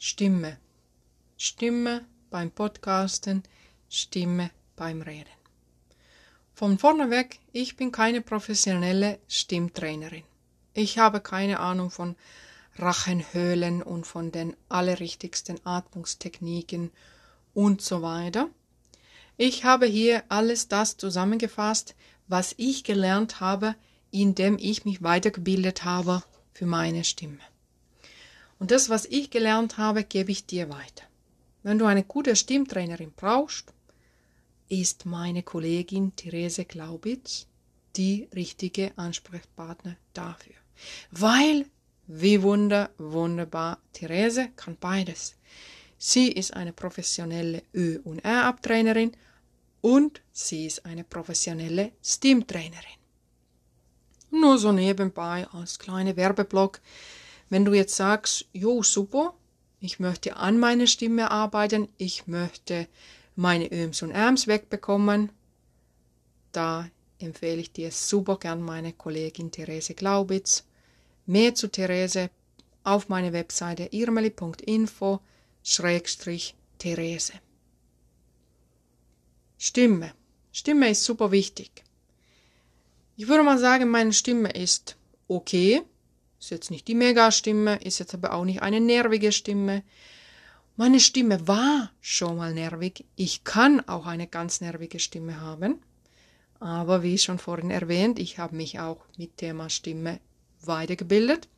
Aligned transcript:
Stimme. 0.00 0.58
Stimme 1.36 2.06
beim 2.30 2.52
Podcasten, 2.52 3.42
Stimme 3.88 4.52
beim 4.76 5.02
Reden. 5.02 5.26
Von 6.54 6.78
vorne 6.78 7.10
weg, 7.10 7.40
ich 7.52 7.74
bin 7.74 7.90
keine 7.90 8.20
professionelle 8.20 9.18
Stimmtrainerin. 9.26 10.22
Ich 10.72 10.98
habe 10.98 11.20
keine 11.20 11.58
Ahnung 11.58 11.90
von 11.90 12.14
Rachenhöhlen 12.76 13.82
und 13.82 14.06
von 14.06 14.30
den 14.30 14.56
allerrichtigsten 14.68 15.58
Atmungstechniken 15.66 16.92
und 17.52 17.82
so 17.82 18.00
weiter. 18.00 18.48
Ich 19.36 19.64
habe 19.64 19.86
hier 19.86 20.22
alles 20.28 20.68
das 20.68 20.96
zusammengefasst, 20.96 21.96
was 22.28 22.54
ich 22.56 22.84
gelernt 22.84 23.40
habe, 23.40 23.74
indem 24.12 24.58
ich 24.60 24.84
mich 24.84 25.02
weitergebildet 25.02 25.82
habe 25.84 26.22
für 26.52 26.66
meine 26.66 27.02
Stimme. 27.02 27.40
Und 28.58 28.70
das, 28.70 28.88
was 28.88 29.04
ich 29.06 29.30
gelernt 29.30 29.78
habe, 29.78 30.04
gebe 30.04 30.32
ich 30.32 30.46
dir 30.46 30.68
weiter. 30.68 31.04
Wenn 31.62 31.78
du 31.78 31.86
eine 31.86 32.04
gute 32.04 32.34
Stimmtrainerin 32.34 33.12
brauchst, 33.14 33.72
ist 34.68 35.06
meine 35.06 35.42
Kollegin 35.42 36.14
Therese 36.16 36.64
Glaubitz 36.64 37.46
die 37.96 38.28
richtige 38.34 38.92
Ansprechpartner 38.96 39.96
dafür. 40.12 40.54
Weil, 41.10 41.66
wie 42.06 42.42
wunder, 42.42 42.90
wunderbar, 42.98 43.78
Therese 43.92 44.48
kann 44.56 44.76
beides. 44.78 45.36
Sie 45.98 46.30
ist 46.30 46.54
eine 46.54 46.72
professionelle 46.72 47.62
Ö- 47.74 48.00
und 48.04 48.20
R-Abtrainerin 48.20 49.12
und 49.80 50.20
sie 50.32 50.66
ist 50.66 50.84
eine 50.86 51.02
professionelle 51.02 51.92
Stimmtrainerin. 52.02 52.98
Nur 54.30 54.58
so 54.58 54.70
nebenbei 54.70 55.46
als 55.48 55.78
kleine 55.78 56.16
Werbeblock. 56.16 56.80
Wenn 57.50 57.64
du 57.64 57.72
jetzt 57.74 57.96
sagst, 57.96 58.46
jo, 58.52 58.82
super, 58.82 59.34
ich 59.80 60.00
möchte 60.00 60.36
an 60.36 60.58
meiner 60.58 60.86
Stimme 60.86 61.30
arbeiten, 61.30 61.88
ich 61.96 62.26
möchte 62.26 62.88
meine 63.36 63.70
Öms 63.72 64.02
und 64.02 64.10
Ärms 64.10 64.46
wegbekommen, 64.46 65.30
da 66.52 66.88
empfehle 67.18 67.60
ich 67.60 67.72
dir 67.72 67.90
super 67.90 68.38
gern 68.38 68.62
meine 68.62 68.92
Kollegin 68.92 69.50
Therese 69.50 69.94
Glaubitz. 69.94 70.64
Mehr 71.26 71.54
zu 71.54 71.68
Therese 71.68 72.30
auf 72.84 73.08
meine 73.08 73.32
Webseite 73.32 73.88
irmeli.info 73.92 75.20
Schrägstrich 75.62 76.54
Therese. 76.78 77.34
Stimme. 79.58 80.12
Stimme 80.52 80.90
ist 80.90 81.04
super 81.04 81.30
wichtig. 81.30 81.84
Ich 83.16 83.28
würde 83.28 83.42
mal 83.42 83.58
sagen, 83.58 83.90
meine 83.90 84.12
Stimme 84.12 84.50
ist 84.50 84.96
okay. 85.26 85.82
Ist 86.40 86.50
jetzt 86.50 86.70
nicht 86.70 86.86
die 86.86 86.94
Mega-Stimme, 86.94 87.76
ist 87.82 87.98
jetzt 87.98 88.14
aber 88.14 88.32
auch 88.32 88.44
nicht 88.44 88.62
eine 88.62 88.80
nervige 88.80 89.32
Stimme. 89.32 89.82
Meine 90.76 91.00
Stimme 91.00 91.48
war 91.48 91.90
schon 92.00 92.36
mal 92.36 92.54
nervig. 92.54 93.04
Ich 93.16 93.42
kann 93.42 93.80
auch 93.88 94.06
eine 94.06 94.28
ganz 94.28 94.60
nervige 94.60 95.00
Stimme 95.00 95.40
haben. 95.40 95.82
Aber 96.60 97.02
wie 97.02 97.18
schon 97.18 97.38
vorhin 97.38 97.70
erwähnt, 97.70 98.18
ich 98.18 98.38
habe 98.38 98.56
mich 98.56 98.78
auch 98.78 98.98
mit 99.16 99.36
Thema 99.36 99.68
Stimme 99.68 100.20
weitergebildet. 100.62 101.48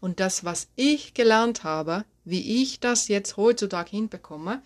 Und 0.00 0.20
das, 0.20 0.44
was 0.44 0.68
ich 0.76 1.14
gelernt 1.14 1.64
habe, 1.64 2.04
wie 2.24 2.62
ich 2.62 2.80
das 2.80 3.08
jetzt 3.08 3.36
heutzutage 3.36 3.90
hinbekomme, 3.90 4.62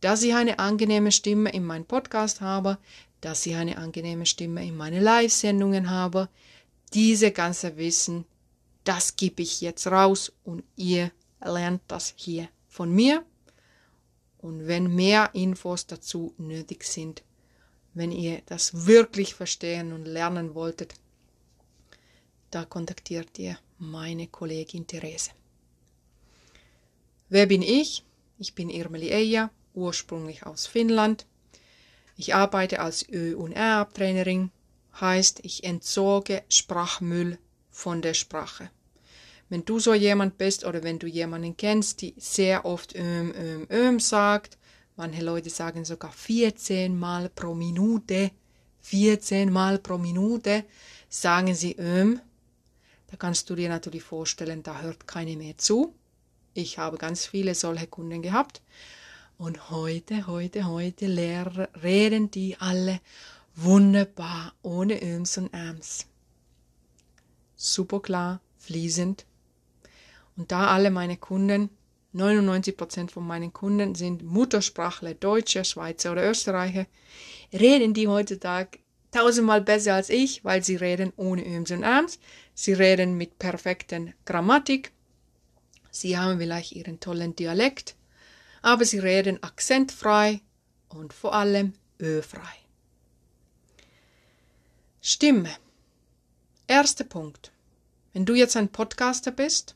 dass 0.00 0.22
ich 0.22 0.34
eine 0.34 0.58
angenehme 0.58 1.12
Stimme 1.12 1.50
in 1.50 1.64
meinem 1.64 1.84
Podcast 1.84 2.40
habe, 2.40 2.78
dass 3.20 3.46
ich 3.46 3.54
eine 3.54 3.78
angenehme 3.78 4.26
Stimme 4.26 4.66
in 4.66 4.76
meine 4.76 5.00
Live-Sendungen 5.00 5.90
habe. 5.90 6.28
Diese 6.92 7.30
ganze 7.30 7.76
Wissen, 7.76 8.24
das 8.84 9.16
gebe 9.16 9.42
ich 9.42 9.60
jetzt 9.60 9.86
raus 9.86 10.32
und 10.44 10.64
ihr 10.76 11.12
lernt 11.40 11.82
das 11.88 12.14
hier 12.16 12.48
von 12.68 12.92
mir. 12.92 13.24
Und 14.38 14.66
wenn 14.66 14.94
mehr 14.94 15.30
Infos 15.34 15.86
dazu 15.86 16.34
nötig 16.36 16.84
sind, 16.84 17.22
wenn 17.94 18.10
ihr 18.10 18.42
das 18.46 18.86
wirklich 18.86 19.34
verstehen 19.34 19.92
und 19.92 20.04
lernen 20.04 20.54
wolltet, 20.54 20.94
da 22.50 22.64
kontaktiert 22.64 23.38
ihr 23.38 23.56
meine 23.78 24.26
Kollegin 24.26 24.86
Therese. 24.86 25.30
Wer 27.28 27.46
bin 27.46 27.62
ich? 27.62 28.04
Ich 28.38 28.54
bin 28.54 28.68
Irmeli 28.68 29.12
Eija, 29.12 29.50
ursprünglich 29.74 30.44
aus 30.44 30.66
Finnland. 30.66 31.24
Ich 32.16 32.34
arbeite 32.34 32.80
als 32.80 33.08
Ö- 33.08 33.36
und 33.36 33.52
R-Trainerin, 33.52 34.50
heißt, 35.00 35.40
ich 35.44 35.64
entsorge 35.64 36.42
Sprachmüll 36.48 37.38
von 37.72 38.02
der 38.02 38.14
Sprache. 38.14 38.70
Wenn 39.48 39.64
du 39.64 39.80
so 39.80 39.92
jemand 39.92 40.38
bist 40.38 40.64
oder 40.64 40.82
wenn 40.82 40.98
du 40.98 41.06
jemanden 41.06 41.56
kennst, 41.56 42.00
die 42.00 42.14
sehr 42.16 42.64
oft 42.64 42.94
öm, 42.94 43.34
öm, 43.34 43.66
öm 43.70 44.00
sagt, 44.00 44.56
manche 44.96 45.22
Leute 45.22 45.50
sagen 45.50 45.84
sogar 45.84 46.12
14 46.12 46.96
Mal 46.96 47.28
pro 47.28 47.54
Minute, 47.54 48.30
14 48.80 49.52
Mal 49.52 49.78
pro 49.78 49.98
Minute, 49.98 50.64
sagen 51.08 51.54
sie 51.54 51.76
öm, 51.78 52.20
da 53.10 53.16
kannst 53.16 53.50
du 53.50 53.54
dir 53.54 53.68
natürlich 53.68 54.02
vorstellen, 54.02 54.62
da 54.62 54.80
hört 54.80 55.06
keine 55.06 55.36
mehr 55.36 55.58
zu. 55.58 55.94
Ich 56.54 56.78
habe 56.78 56.96
ganz 56.96 57.26
viele 57.26 57.54
solche 57.54 57.86
Kunden 57.86 58.22
gehabt 58.22 58.62
und 59.36 59.70
heute, 59.70 60.26
heute, 60.26 60.66
heute 60.66 61.68
reden 61.82 62.30
die 62.30 62.56
alle 62.58 63.00
wunderbar, 63.54 64.54
ohne 64.62 65.02
Öms 65.02 65.36
und 65.36 65.52
Äms. 65.52 66.06
Super 67.62 68.00
klar, 68.00 68.40
fließend. 68.58 69.24
Und 70.36 70.50
da 70.50 70.68
alle 70.68 70.90
meine 70.90 71.16
Kunden, 71.16 71.70
99% 72.14 73.10
von 73.10 73.26
meinen 73.26 73.52
Kunden 73.52 73.94
sind 73.94 74.22
Muttersprachler, 74.22 75.14
Deutsche, 75.14 75.64
Schweizer 75.64 76.12
oder 76.12 76.28
Österreicher, 76.28 76.86
reden 77.52 77.94
die 77.94 78.08
heutzutage 78.08 78.78
tausendmal 79.10 79.60
besser 79.60 79.94
als 79.94 80.10
ich, 80.10 80.44
weil 80.44 80.64
sie 80.64 80.76
reden 80.76 81.12
ohne 81.16 81.44
Öms 81.46 81.70
und 81.70 81.82
Äms. 81.82 82.18
Sie 82.54 82.72
reden 82.72 83.16
mit 83.16 83.38
perfekten 83.38 84.14
Grammatik. 84.24 84.92
Sie 85.90 86.18
haben 86.18 86.38
vielleicht 86.38 86.72
ihren 86.72 87.00
tollen 87.00 87.36
Dialekt 87.36 87.94
aber 88.62 88.84
sie 88.84 89.00
reden 89.00 89.42
akzentfrei 89.42 90.40
und 90.88 91.12
vor 91.12 91.34
allem 91.34 91.74
öfrei. 91.98 92.54
Stimme. 95.00 95.50
Erster 96.68 97.04
Punkt. 97.04 97.51
Wenn 98.12 98.26
du 98.26 98.34
jetzt 98.34 98.56
ein 98.56 98.68
Podcaster 98.68 99.30
bist, 99.30 99.74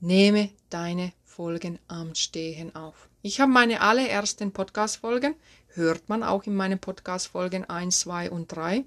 nehme 0.00 0.48
deine 0.70 1.12
Folgen 1.24 1.78
am 1.86 2.14
Stehen 2.14 2.74
auf. 2.74 3.10
Ich 3.20 3.40
habe 3.40 3.52
meine 3.52 3.82
allerersten 3.82 4.52
Podcast-Folgen, 4.52 5.34
hört 5.74 6.08
man 6.08 6.22
auch 6.22 6.44
in 6.44 6.54
meinen 6.54 6.78
Podcast-Folgen 6.78 7.68
1, 7.68 8.00
2 8.00 8.30
und 8.30 8.48
3. 8.48 8.86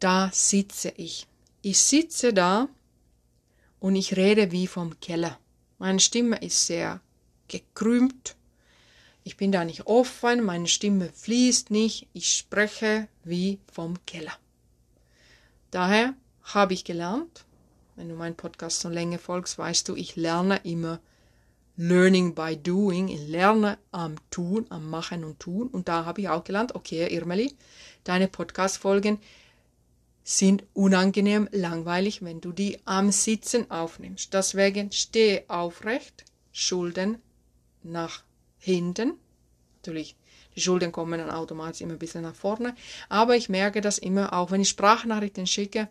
Da 0.00 0.30
sitze 0.32 0.92
ich. 0.96 1.28
Ich 1.62 1.78
sitze 1.78 2.32
da 2.32 2.68
und 3.78 3.94
ich 3.94 4.16
rede 4.16 4.50
wie 4.50 4.66
vom 4.66 4.98
Keller. 4.98 5.38
Meine 5.78 6.00
Stimme 6.00 6.38
ist 6.38 6.66
sehr 6.66 7.00
gekrümmt. 7.46 8.34
Ich 9.22 9.36
bin 9.36 9.52
da 9.52 9.64
nicht 9.64 9.86
offen, 9.86 10.42
meine 10.42 10.66
Stimme 10.66 11.10
fließt 11.12 11.70
nicht, 11.70 12.08
ich 12.12 12.34
spreche 12.34 13.06
wie 13.22 13.60
vom 13.72 14.04
Keller. 14.04 14.36
Daher 15.70 16.14
habe 16.44 16.74
ich 16.74 16.84
gelernt, 16.84 17.44
wenn 17.96 18.08
du 18.08 18.14
meinen 18.14 18.36
Podcast 18.36 18.82
schon 18.82 18.92
länger 18.92 19.18
folgst, 19.18 19.58
weißt 19.58 19.88
du, 19.88 19.96
ich 19.96 20.16
lerne 20.16 20.60
immer 20.64 21.00
Learning 21.76 22.34
by 22.34 22.56
Doing, 22.56 23.08
ich 23.08 23.26
lerne 23.26 23.78
am 23.90 24.16
Tun, 24.30 24.66
am 24.68 24.88
Machen 24.88 25.24
und 25.24 25.40
Tun. 25.40 25.68
Und 25.68 25.88
da 25.88 26.04
habe 26.04 26.20
ich 26.20 26.28
auch 26.28 26.44
gelernt, 26.44 26.74
okay, 26.74 27.12
Irmeli, 27.12 27.52
deine 28.04 28.28
Podcast-Folgen 28.28 29.18
sind 30.22 30.64
unangenehm 30.72 31.48
langweilig, 31.52 32.22
wenn 32.22 32.40
du 32.40 32.52
die 32.52 32.78
am 32.84 33.10
Sitzen 33.10 33.70
aufnimmst. 33.70 34.32
Deswegen 34.32 34.92
stehe 34.92 35.44
aufrecht, 35.48 36.24
Schulden 36.52 37.18
nach 37.82 38.22
hinten. 38.58 39.14
Natürlich, 39.76 40.16
die 40.56 40.60
Schultern 40.60 40.92
kommen 40.92 41.18
dann 41.18 41.30
automatisch 41.30 41.80
immer 41.80 41.94
ein 41.94 41.98
bisschen 41.98 42.22
nach 42.22 42.34
vorne. 42.34 42.74
Aber 43.08 43.36
ich 43.36 43.48
merke 43.48 43.80
das 43.80 43.98
immer, 43.98 44.32
auch 44.32 44.50
wenn 44.50 44.60
ich 44.60 44.68
Sprachnachrichten 44.68 45.46
schicke, 45.46 45.88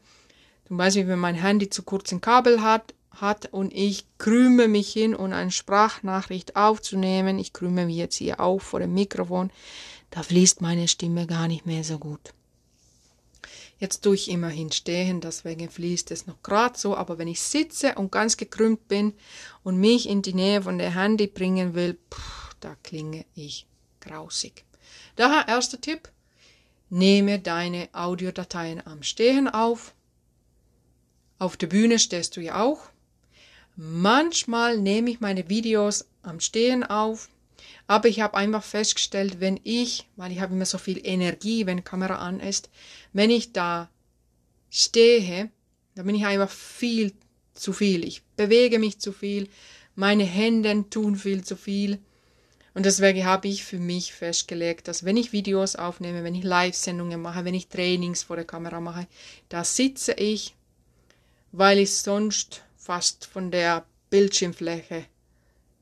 zum 0.68 0.78
Beispiel, 0.78 1.08
wenn 1.08 1.20
mein 1.20 1.36
Handy 1.36 1.70
zu 1.70 1.84
kurzen 1.84 2.22
Kabel 2.22 2.62
hat, 2.62 2.94
hat 3.12 3.54
und 3.54 3.72
ich 3.74 4.06
krüme 4.18 4.68
mich 4.68 4.92
hin, 4.92 5.16
um 5.16 5.34
eine 5.34 5.52
Sprachnachricht 5.52 6.56
aufzunehmen. 6.56 7.38
Ich 7.38 7.54
krüme 7.54 7.86
mich 7.86 7.96
jetzt 7.96 8.16
hier 8.16 8.40
auf 8.40 8.64
vor 8.64 8.80
dem 8.80 8.94
Mikrofon. 8.94 9.52
Da 10.10 10.24
fließt 10.24 10.62
meine 10.62 10.88
Stimme 10.88 11.28
gar 11.28 11.48
nicht 11.48 11.66
mehr 11.66 11.84
so 11.84 12.00
gut. 12.00 12.34
Jetzt 13.80 14.02
tue 14.02 14.16
ich 14.16 14.30
immerhin 14.30 14.72
stehen, 14.72 15.20
deswegen 15.20 15.70
fließt 15.70 16.12
es 16.12 16.26
noch 16.26 16.42
gerade 16.42 16.80
so, 16.80 16.96
aber 16.96 17.18
wenn 17.18 17.28
ich 17.28 17.42
sitze 17.42 17.96
und 17.96 18.12
ganz 18.12 18.38
gekrümmt 18.38 18.88
bin 18.88 19.14
und 19.64 19.78
mich 19.78 20.08
in 20.08 20.22
die 20.22 20.34
Nähe 20.34 20.62
von 20.62 20.78
der 20.78 20.96
Handy 20.96 21.28
bringen 21.28 21.74
will, 21.74 21.98
pff, 22.14 22.56
da 22.62 22.76
klinge 22.82 23.26
ich 23.36 23.66
grausig. 24.00 24.64
Daher 25.18 25.48
erster 25.48 25.82
Tipp, 25.82 26.10
nehme 26.90 27.40
deine 27.40 27.90
Audiodateien 27.92 28.86
am 28.86 29.04
Stehen 29.04 29.50
auf. 29.50 29.94
Auf 31.44 31.58
der 31.58 31.68
Bühne 31.68 32.00
stehst 32.00 32.38
du 32.38 32.42
ja 32.42 32.64
auch. 32.64 32.80
Manchmal 33.76 34.78
nehme 34.78 35.10
ich 35.10 35.20
meine 35.20 35.50
Videos 35.50 36.06
am 36.22 36.40
Stehen 36.40 36.86
auf, 36.86 37.28
aber 37.86 38.08
ich 38.08 38.22
habe 38.22 38.38
einfach 38.38 38.64
festgestellt, 38.64 39.42
wenn 39.42 39.60
ich, 39.66 40.08
weil 40.16 40.32
ich 40.32 40.40
habe 40.40 40.54
immer 40.54 40.66
so 40.66 40.78
viel 40.78 41.06
Energie, 41.06 41.66
wenn 41.66 41.84
Kamera 41.84 42.20
an 42.20 42.40
ist, 42.40 42.70
wenn 43.12 43.30
ich 43.30 43.52
da 43.52 43.90
stehe, 44.70 45.52
dann 45.96 46.06
bin 46.06 46.16
ich 46.16 46.26
einfach 46.26 46.50
viel 46.50 47.12
zu 47.56 47.74
viel. 47.74 48.06
Ich 48.06 48.22
bewege 48.38 48.80
mich 48.80 49.00
zu 49.00 49.12
viel, 49.12 49.50
meine 49.96 50.24
Hände 50.24 50.90
tun 50.90 51.18
viel 51.18 51.44
zu 51.44 51.58
viel. 51.58 52.00
Und 52.74 52.86
deswegen 52.86 53.26
habe 53.26 53.50
ich 53.50 53.66
für 53.66 53.80
mich 53.80 54.14
festgelegt, 54.14 54.88
dass 54.88 55.04
wenn 55.04 55.18
ich 55.18 55.34
Videos 55.34 55.76
aufnehme, 55.76 56.24
wenn 56.24 56.36
ich 56.36 56.46
Live-Sendungen 56.46 57.22
mache, 57.22 57.44
wenn 57.44 57.54
ich 57.54 57.68
Trainings 57.68 58.24
vor 58.24 58.38
der 58.38 58.46
Kamera 58.46 58.80
mache, 58.80 59.08
da 59.50 59.66
sitze 59.66 60.14
ich, 60.14 60.56
weil 61.54 61.78
ich 61.78 61.96
sonst 61.96 62.64
fast 62.76 63.28
von 63.28 63.52
der 63.52 63.86
Bildschirmfläche 64.10 65.06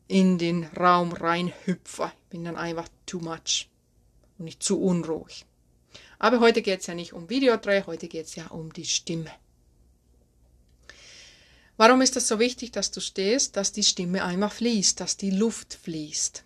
in 0.08 0.38
den 0.38 0.66
Raum 0.66 1.14
rein 1.14 1.54
hüpfe. 1.64 2.12
Ich 2.24 2.30
bin 2.30 2.44
dann 2.44 2.58
einfach 2.58 2.90
too 3.06 3.20
much 3.20 3.70
und 4.38 4.46
nicht 4.46 4.62
zu 4.62 4.82
unruhig. 4.82 5.46
Aber 6.20 6.42
heute 6.42 6.62
geht 6.62 6.82
es 6.82 6.88
ja 6.88 6.94
nicht 6.94 7.14
um 7.14 7.30
Videodreh, 7.30 7.84
heute 7.86 8.10
geht 8.10 8.26
es 8.26 8.36
ja 8.36 8.48
um 8.48 8.74
die 8.74 8.86
Stimme. 8.86 9.32
Warum 11.78 12.02
ist 12.02 12.18
das 12.18 12.28
so 12.28 12.38
wichtig, 12.38 12.74
dass 12.74 12.92
du 12.92 13.00
stehst, 13.00 13.56
dass 13.56 13.72
die 13.72 13.84
Stimme 13.84 14.26
einmal 14.26 14.50
fließt, 14.50 15.00
dass 15.00 15.16
die 15.16 15.32
Luft 15.32 15.74
fließt, 15.74 16.44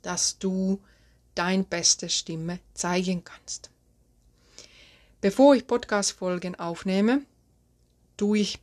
dass 0.00 0.38
du 0.38 0.82
dein 1.34 1.66
beste 1.66 2.08
Stimme 2.08 2.60
zeigen 2.72 3.24
kannst? 3.24 3.70
Bevor 5.20 5.54
ich 5.54 5.66
Podcast-Folgen 5.66 6.54
aufnehme, 6.54 7.26
tue 8.16 8.38
ich 8.38 8.58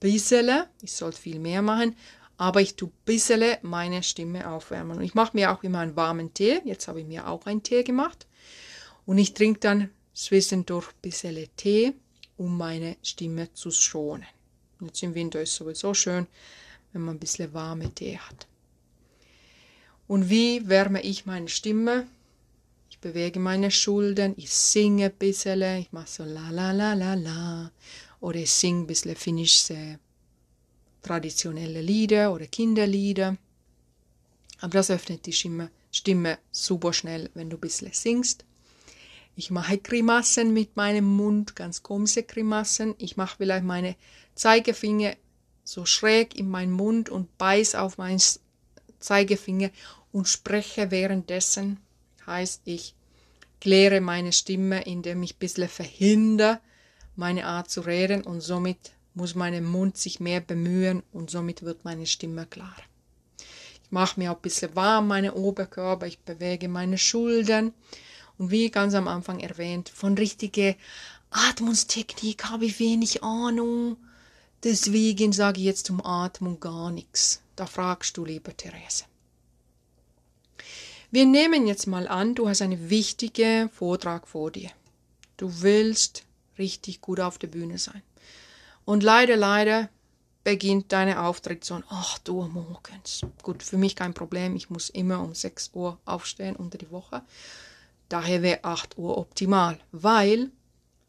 bissele, 0.00 0.68
ich 0.82 0.92
sollte 0.92 1.20
viel 1.20 1.38
mehr 1.38 1.62
machen, 1.62 1.96
aber 2.36 2.60
ich 2.60 2.76
tue 2.76 2.90
bissele 3.04 3.58
meine 3.62 4.02
Stimme 4.02 4.48
aufwärmen. 4.48 4.98
Und 4.98 5.02
ich 5.02 5.14
mache 5.14 5.36
mir 5.36 5.52
auch 5.52 5.62
immer 5.62 5.80
einen 5.80 5.96
warmen 5.96 6.32
Tee. 6.32 6.60
Jetzt 6.64 6.88
habe 6.88 7.00
ich 7.00 7.06
mir 7.06 7.26
auch 7.26 7.46
einen 7.46 7.62
Tee 7.62 7.82
gemacht. 7.82 8.26
Und 9.06 9.18
ich 9.18 9.34
trinke 9.34 9.60
dann 9.60 9.90
zwischendurch 10.14 10.92
bissele 11.02 11.48
Tee, 11.56 11.94
um 12.36 12.56
meine 12.56 12.96
Stimme 13.02 13.52
zu 13.52 13.70
schonen. 13.70 14.26
Jetzt 14.80 15.02
im 15.02 15.14
Winter 15.14 15.42
ist 15.42 15.50
es 15.50 15.56
sowieso 15.56 15.94
schön, 15.94 16.26
wenn 16.92 17.02
man 17.02 17.16
ein 17.16 17.20
bisschen 17.20 17.52
warme 17.52 17.92
Tee 17.92 18.18
hat. 18.18 18.46
Und 20.06 20.30
wie 20.30 20.68
wärme 20.68 21.02
ich 21.02 21.26
meine 21.26 21.48
Stimme? 21.48 22.06
Ich 22.88 22.98
bewege 22.98 23.40
meine 23.40 23.70
Schultern, 23.70 24.34
ich 24.36 24.50
singe 24.50 25.06
ein 25.06 25.12
bisschen, 25.12 25.62
ich 25.78 25.92
mache 25.92 26.08
so 26.08 26.24
la 26.24 26.50
la 26.50 26.72
la 26.72 26.94
la 26.94 27.14
la 27.14 27.70
oder 28.20 28.38
ich 28.38 28.52
singe 28.52 28.82
ein 28.82 28.86
bisschen 28.86 29.16
finnische 29.16 29.98
traditionelle 31.02 31.80
Lieder 31.80 32.32
oder 32.32 32.46
Kinderlieder. 32.46 33.36
Aber 34.60 34.72
das 34.72 34.90
öffnet 34.90 35.26
die 35.26 35.32
Stimme, 35.32 35.70
Stimme 35.92 36.38
super 36.50 36.92
schnell, 36.92 37.30
wenn 37.34 37.50
du 37.50 37.56
ein 37.56 37.60
bisschen 37.60 37.92
singst. 37.92 38.44
Ich 39.36 39.52
mache 39.52 39.78
Grimassen 39.78 40.52
mit 40.52 40.76
meinem 40.76 41.04
Mund, 41.04 41.54
ganz 41.54 41.84
komische 41.84 42.24
Grimassen. 42.24 42.96
Ich 42.98 43.16
mache 43.16 43.36
vielleicht 43.36 43.64
meine 43.64 43.94
Zeigefinger 44.34 45.14
so 45.62 45.84
schräg 45.84 46.36
in 46.36 46.48
meinen 46.48 46.72
Mund 46.72 47.08
und 47.08 47.38
beiß 47.38 47.74
auf 47.76 47.98
meinen 47.98 48.20
Zeigefinger 48.98 49.70
und 50.12 50.26
spreche 50.26 50.90
währenddessen. 50.90 51.78
Heißt, 52.26 52.62
ich 52.64 52.94
kläre 53.60 54.00
meine 54.00 54.32
Stimme, 54.32 54.82
indem 54.82 55.22
ich 55.22 55.34
ein 55.34 55.38
bisschen 55.38 55.68
verhindere, 55.68 56.60
meine 57.18 57.46
Art 57.46 57.70
zu 57.70 57.80
reden 57.80 58.22
und 58.22 58.40
somit 58.40 58.92
muss 59.14 59.34
mein 59.34 59.64
Mund 59.64 59.96
sich 59.96 60.20
mehr 60.20 60.40
bemühen 60.40 61.02
und 61.12 61.30
somit 61.30 61.62
wird 61.62 61.84
meine 61.84 62.06
Stimme 62.06 62.46
klarer. 62.46 62.72
Ich 63.82 63.90
mache 63.90 64.20
mir 64.20 64.30
auch 64.30 64.36
ein 64.36 64.42
bisschen 64.42 64.76
warm, 64.76 65.08
meine 65.08 65.34
Oberkörper, 65.34 66.06
ich 66.06 66.20
bewege 66.20 66.68
meine 66.68 66.96
Schultern 66.96 67.72
und 68.38 68.50
wie 68.50 68.70
ganz 68.70 68.94
am 68.94 69.08
Anfang 69.08 69.40
erwähnt, 69.40 69.88
von 69.88 70.16
richtiger 70.16 70.74
Atmungstechnik 71.30 72.44
habe 72.44 72.66
ich 72.66 72.78
wenig 72.78 73.22
Ahnung. 73.22 73.96
Deswegen 74.62 75.32
sage 75.32 75.60
ich 75.60 75.66
jetzt 75.66 75.90
um 75.90 76.04
Atmung 76.04 76.58
gar 76.60 76.90
nichts. 76.90 77.42
Da 77.56 77.66
fragst 77.66 78.16
du, 78.16 78.24
lieber 78.24 78.56
Therese. 78.56 79.04
Wir 81.10 81.26
nehmen 81.26 81.66
jetzt 81.66 81.86
mal 81.86 82.06
an, 82.06 82.34
du 82.34 82.48
hast 82.48 82.62
einen 82.62 82.90
wichtigen 82.90 83.70
Vortrag 83.70 84.28
vor 84.28 84.50
dir. 84.50 84.70
Du 85.36 85.62
willst 85.62 86.24
richtig 86.58 87.00
gut 87.00 87.20
auf 87.20 87.38
der 87.38 87.48
Bühne 87.48 87.78
sein. 87.78 88.02
Und 88.84 89.02
leider, 89.02 89.36
leider 89.36 89.88
beginnt 90.44 90.92
deine 90.92 91.22
Auftritt 91.22 91.70
um 91.70 91.84
8 91.88 92.28
Uhr 92.30 92.48
morgens. 92.48 93.20
Gut, 93.42 93.62
für 93.62 93.76
mich 93.76 93.96
kein 93.96 94.14
Problem. 94.14 94.56
Ich 94.56 94.70
muss 94.70 94.88
immer 94.88 95.20
um 95.20 95.34
6 95.34 95.70
Uhr 95.74 95.98
aufstehen 96.04 96.56
unter 96.56 96.78
die 96.78 96.90
Woche. 96.90 97.22
Daher 98.08 98.40
wäre 98.42 98.64
8 98.64 98.96
Uhr 98.96 99.18
optimal, 99.18 99.78
weil 99.92 100.50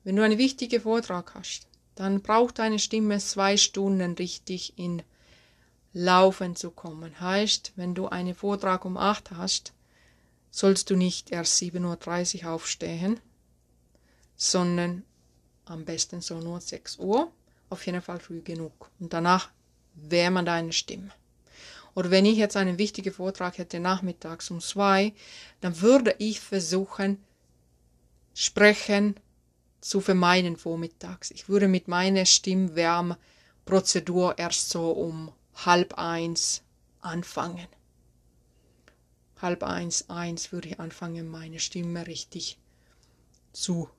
wenn 0.03 0.15
du 0.15 0.23
einen 0.23 0.37
wichtigen 0.37 0.81
Vortrag 0.81 1.35
hast, 1.35 1.67
dann 1.95 2.21
braucht 2.21 2.59
deine 2.59 2.79
Stimme 2.79 3.17
zwei 3.19 3.57
Stunden 3.57 4.13
richtig 4.13 4.77
in 4.77 5.03
Laufen 5.93 6.55
zu 6.55 6.71
kommen. 6.71 7.19
Heißt, 7.19 7.73
wenn 7.75 7.95
du 7.95 8.07
einen 8.07 8.35
Vortrag 8.35 8.85
um 8.85 8.97
8 8.97 9.31
hast, 9.31 9.73
sollst 10.51 10.89
du 10.89 10.95
nicht 10.95 11.31
erst 11.31 11.61
7.30 11.61 12.43
Uhr 12.43 12.51
aufstehen, 12.51 13.19
sondern 14.35 15.03
am 15.69 15.85
besten 15.85 16.19
so 16.21 16.39
nur 16.39 16.59
6 16.59 16.97
Uhr, 16.97 17.31
auf 17.69 17.85
jeden 17.85 18.01
Fall 18.01 18.19
früh 18.19 18.41
genug. 18.41 18.89
Und 18.99 19.13
danach 19.13 19.51
wärmen 19.95 20.45
deine 20.45 20.73
Stimme. 20.73 21.11
Oder 21.95 22.11
wenn 22.11 22.25
ich 22.25 22.37
jetzt 22.37 22.57
einen 22.57 22.77
wichtigen 22.77 23.13
Vortrag 23.13 23.57
hätte 23.57 23.79
nachmittags 23.79 24.51
um 24.51 24.61
zwei, 24.61 25.13
dann 25.61 25.81
würde 25.81 26.15
ich 26.19 26.39
versuchen, 26.39 27.17
sprechen 28.33 29.15
zu 29.81 29.99
vermeiden 30.01 30.57
vormittags. 30.57 31.31
Ich 31.31 31.49
würde 31.49 31.67
mit 31.67 31.87
meiner 31.87 32.25
Stimmwärmprozedur 32.25 34.37
erst 34.37 34.69
so 34.69 34.91
um 34.91 35.31
halb 35.65 35.95
eins 35.95 36.61
anfangen. 37.01 37.67
Halb 39.41 39.63
eins, 39.63 40.07
eins 40.09 40.51
würde 40.51 40.67
ich 40.69 40.79
anfangen, 40.79 41.27
meine 41.29 41.59
Stimme 41.59 42.05
richtig 42.07 42.57
zu 43.53 43.89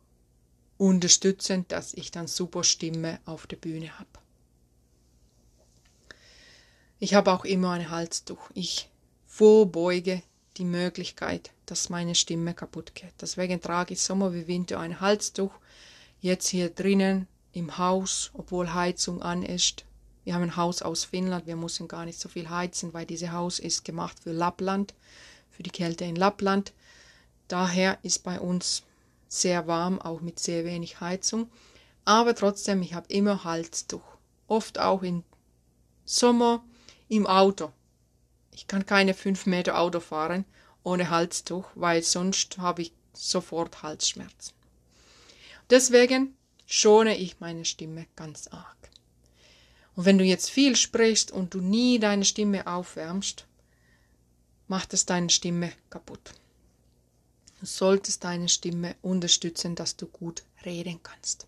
unterstützen, 0.81 1.67
dass 1.69 1.93
ich 1.93 2.11
dann 2.11 2.27
super 2.27 2.65
Stimme 2.65 3.21
auf 3.27 3.47
der 3.47 3.59
Bühne 3.59 3.99
habe. 3.99 4.09
Ich 6.99 7.13
habe 7.13 7.33
auch 7.33 7.45
immer 7.45 7.73
ein 7.73 7.91
Halstuch. 7.91 8.51
Ich 8.55 8.89
vorbeuge 9.27 10.23
die 10.57 10.65
Möglichkeit, 10.65 11.51
dass 11.67 11.91
meine 11.91 12.15
Stimme 12.15 12.55
kaputt 12.55 12.95
geht. 12.95 13.13
Deswegen 13.21 13.61
trage 13.61 13.93
ich 13.93 14.01
Sommer 14.01 14.33
wie 14.33 14.47
Winter 14.47 14.81
ein 14.81 15.01
Halstuch. 15.01 15.53
Jetzt 16.23 16.49
hier 16.49 16.71
drinnen 16.71 17.27
im 17.53 17.77
Haus, 17.77 18.31
obwohl 18.33 18.73
Heizung 18.73 19.21
an 19.21 19.43
ist. 19.43 19.85
Wir 20.25 20.35
haben 20.35 20.45
ein 20.45 20.57
Haus 20.57 20.81
aus 20.81 21.05
Finnland, 21.05 21.47
wir 21.47 21.57
müssen 21.57 21.89
gar 21.89 22.07
nicht 22.07 22.19
so 22.19 22.31
viel 22.31 22.49
heizen, 22.49 22.95
weil 22.95 23.05
dieses 23.05 23.33
Haus 23.33 23.59
ist 23.59 23.85
gemacht 23.85 24.19
für 24.23 24.33
Lappland, 24.33 24.95
für 25.51 25.63
die 25.63 25.71
Kälte 25.71 26.07
in 26.07 26.17
Lappland. 26.17 26.73
Daher 27.49 27.99
ist 28.03 28.23
bei 28.23 28.41
uns 28.41 28.83
sehr 29.31 29.67
warm, 29.67 30.01
auch 30.01 30.21
mit 30.21 30.39
sehr 30.39 30.65
wenig 30.65 31.01
Heizung. 31.01 31.51
Aber 32.05 32.35
trotzdem, 32.35 32.83
ich 32.83 32.95
habe 32.95 33.07
immer 33.09 33.45
Halstuch. 33.45 34.03
Oft 34.49 34.79
auch 34.79 35.03
im 35.03 35.23
Sommer 36.05 36.65
im 37.09 37.27
Auto. 37.27 37.73
Ich 38.51 38.67
kann 38.67 38.85
keine 38.85 39.15
fünf 39.15 39.47
Meter 39.47 39.79
Auto 39.79 40.01
fahren 40.01 40.45
ohne 40.83 41.11
Halstuch, 41.11 41.67
weil 41.75 42.03
sonst 42.03 42.59
habe 42.59 42.83
ich 42.83 42.93
sofort 43.13 43.83
Halsschmerzen. 43.83 44.55
Deswegen 45.69 46.37
schone 46.67 47.17
ich 47.17 47.39
meine 47.39 47.65
Stimme 47.65 48.07
ganz 48.17 48.49
arg. 48.49 48.77
Und 49.95 50.05
wenn 50.07 50.19
du 50.19 50.25
jetzt 50.25 50.51
viel 50.51 50.75
sprichst 50.75 51.31
und 51.31 51.55
du 51.55 51.61
nie 51.61 51.99
deine 51.99 52.25
Stimme 52.25 52.67
aufwärmst, 52.67 53.47
macht 54.67 54.95
es 54.95 55.07
deine 55.07 55.31
Stimme 55.31 55.73
kaputt. 55.91 56.33
Du 57.61 57.67
solltest 57.67 58.25
deine 58.25 58.49
Stimme 58.49 58.97
unterstützen, 59.03 59.75
dass 59.75 59.95
du 59.95 60.07
gut 60.07 60.43
reden 60.65 60.99
kannst. 61.03 61.47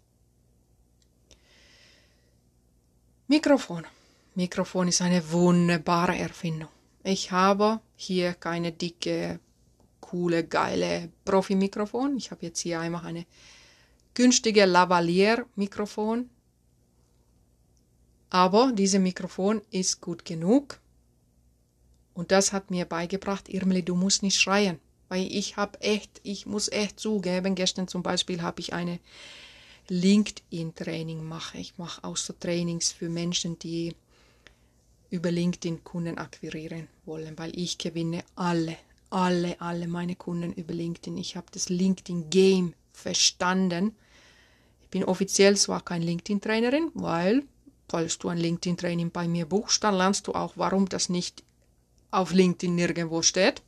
Mikrofon. 3.29 3.87
Mikrofon 4.35 4.89
ist 4.89 5.01
eine 5.01 5.33
wunderbare 5.33 6.15
Erfindung. 6.19 6.69
Ich 7.03 7.33
habe 7.33 7.81
hier 7.97 8.35
keine 8.35 8.73
dicke, 8.73 9.41
coole, 10.01 10.45
geile 10.45 11.09
Profi-Mikrofon. 11.25 12.19
Ich 12.19 12.31
habe 12.31 12.45
jetzt 12.45 12.61
hier 12.61 12.81
einmal 12.81 13.07
eine 13.07 13.25
günstige 14.13 14.67
Lavalier-Mikrofon. 14.67 16.29
Aber 18.29 18.73
dieses 18.73 19.01
Mikrofon 19.01 19.63
ist 19.71 20.03
gut 20.03 20.27
genug. 20.27 20.79
Und 22.13 22.31
das 22.31 22.53
hat 22.53 22.71
mir 22.71 22.85
beigebracht, 22.85 23.49
Irmeli, 23.49 23.83
du 23.83 23.95
musst 23.95 24.23
nicht 24.23 24.39
schreien. 24.39 24.79
Weil 25.13 25.31
ich 25.31 25.59
habe 25.59 25.79
echt, 25.83 26.23
ich 26.23 26.47
muss 26.47 26.73
echt 26.73 26.99
zugeben, 26.99 27.55
gestern 27.55 27.87
zum 27.87 28.03
Beispiel 28.03 28.41
habe 28.41 28.61
ich 28.61 28.73
eine 28.73 28.99
LinkedIn-Training 29.89 31.23
mache. 31.23 31.59
Ich 31.59 31.77
mache 31.77 32.03
auch 32.03 32.17
so 32.17 32.33
Trainings 32.33 32.93
für 32.93 33.11
Menschen, 33.11 33.59
die 33.59 33.95
über 35.11 35.31
LinkedIn 35.31 35.85
Kunden 35.85 36.17
akquirieren 36.17 36.89
wollen, 37.05 37.37
weil 37.37 37.53
ich 37.59 37.77
gewinne 37.77 38.25
alle, 38.37 38.75
alle, 39.11 39.61
alle 39.61 39.87
meine 39.87 40.17
Kunden 40.17 40.55
über 40.55 40.73
LinkedIn. 40.73 41.19
Ich 41.19 41.37
habe 41.37 41.49
das 41.53 41.69
LinkedIn 41.69 42.31
Game 42.31 42.73
verstanden. 42.95 43.95
Ich 44.81 44.89
bin 44.89 45.05
offiziell 45.05 45.59
zwar 45.59 45.83
kein 45.83 46.01
LinkedIn-Trainerin, 46.01 46.91
weil, 46.95 47.43
falls 47.87 48.19
du 48.19 48.31
ein 48.31 48.39
LinkedIn-Training 48.39 49.11
bei 49.11 49.29
mir 49.29 49.45
buchst, 49.45 49.85
dann 49.85 49.95
lernst 49.95 50.27
du 50.27 50.33
auch, 50.33 50.55
warum 50.57 50.89
das 50.89 51.11
nicht 51.11 51.43
auf 52.11 52.33
LinkedIn 52.33 52.75
nirgendwo 52.75 53.21
steht. 53.21 53.61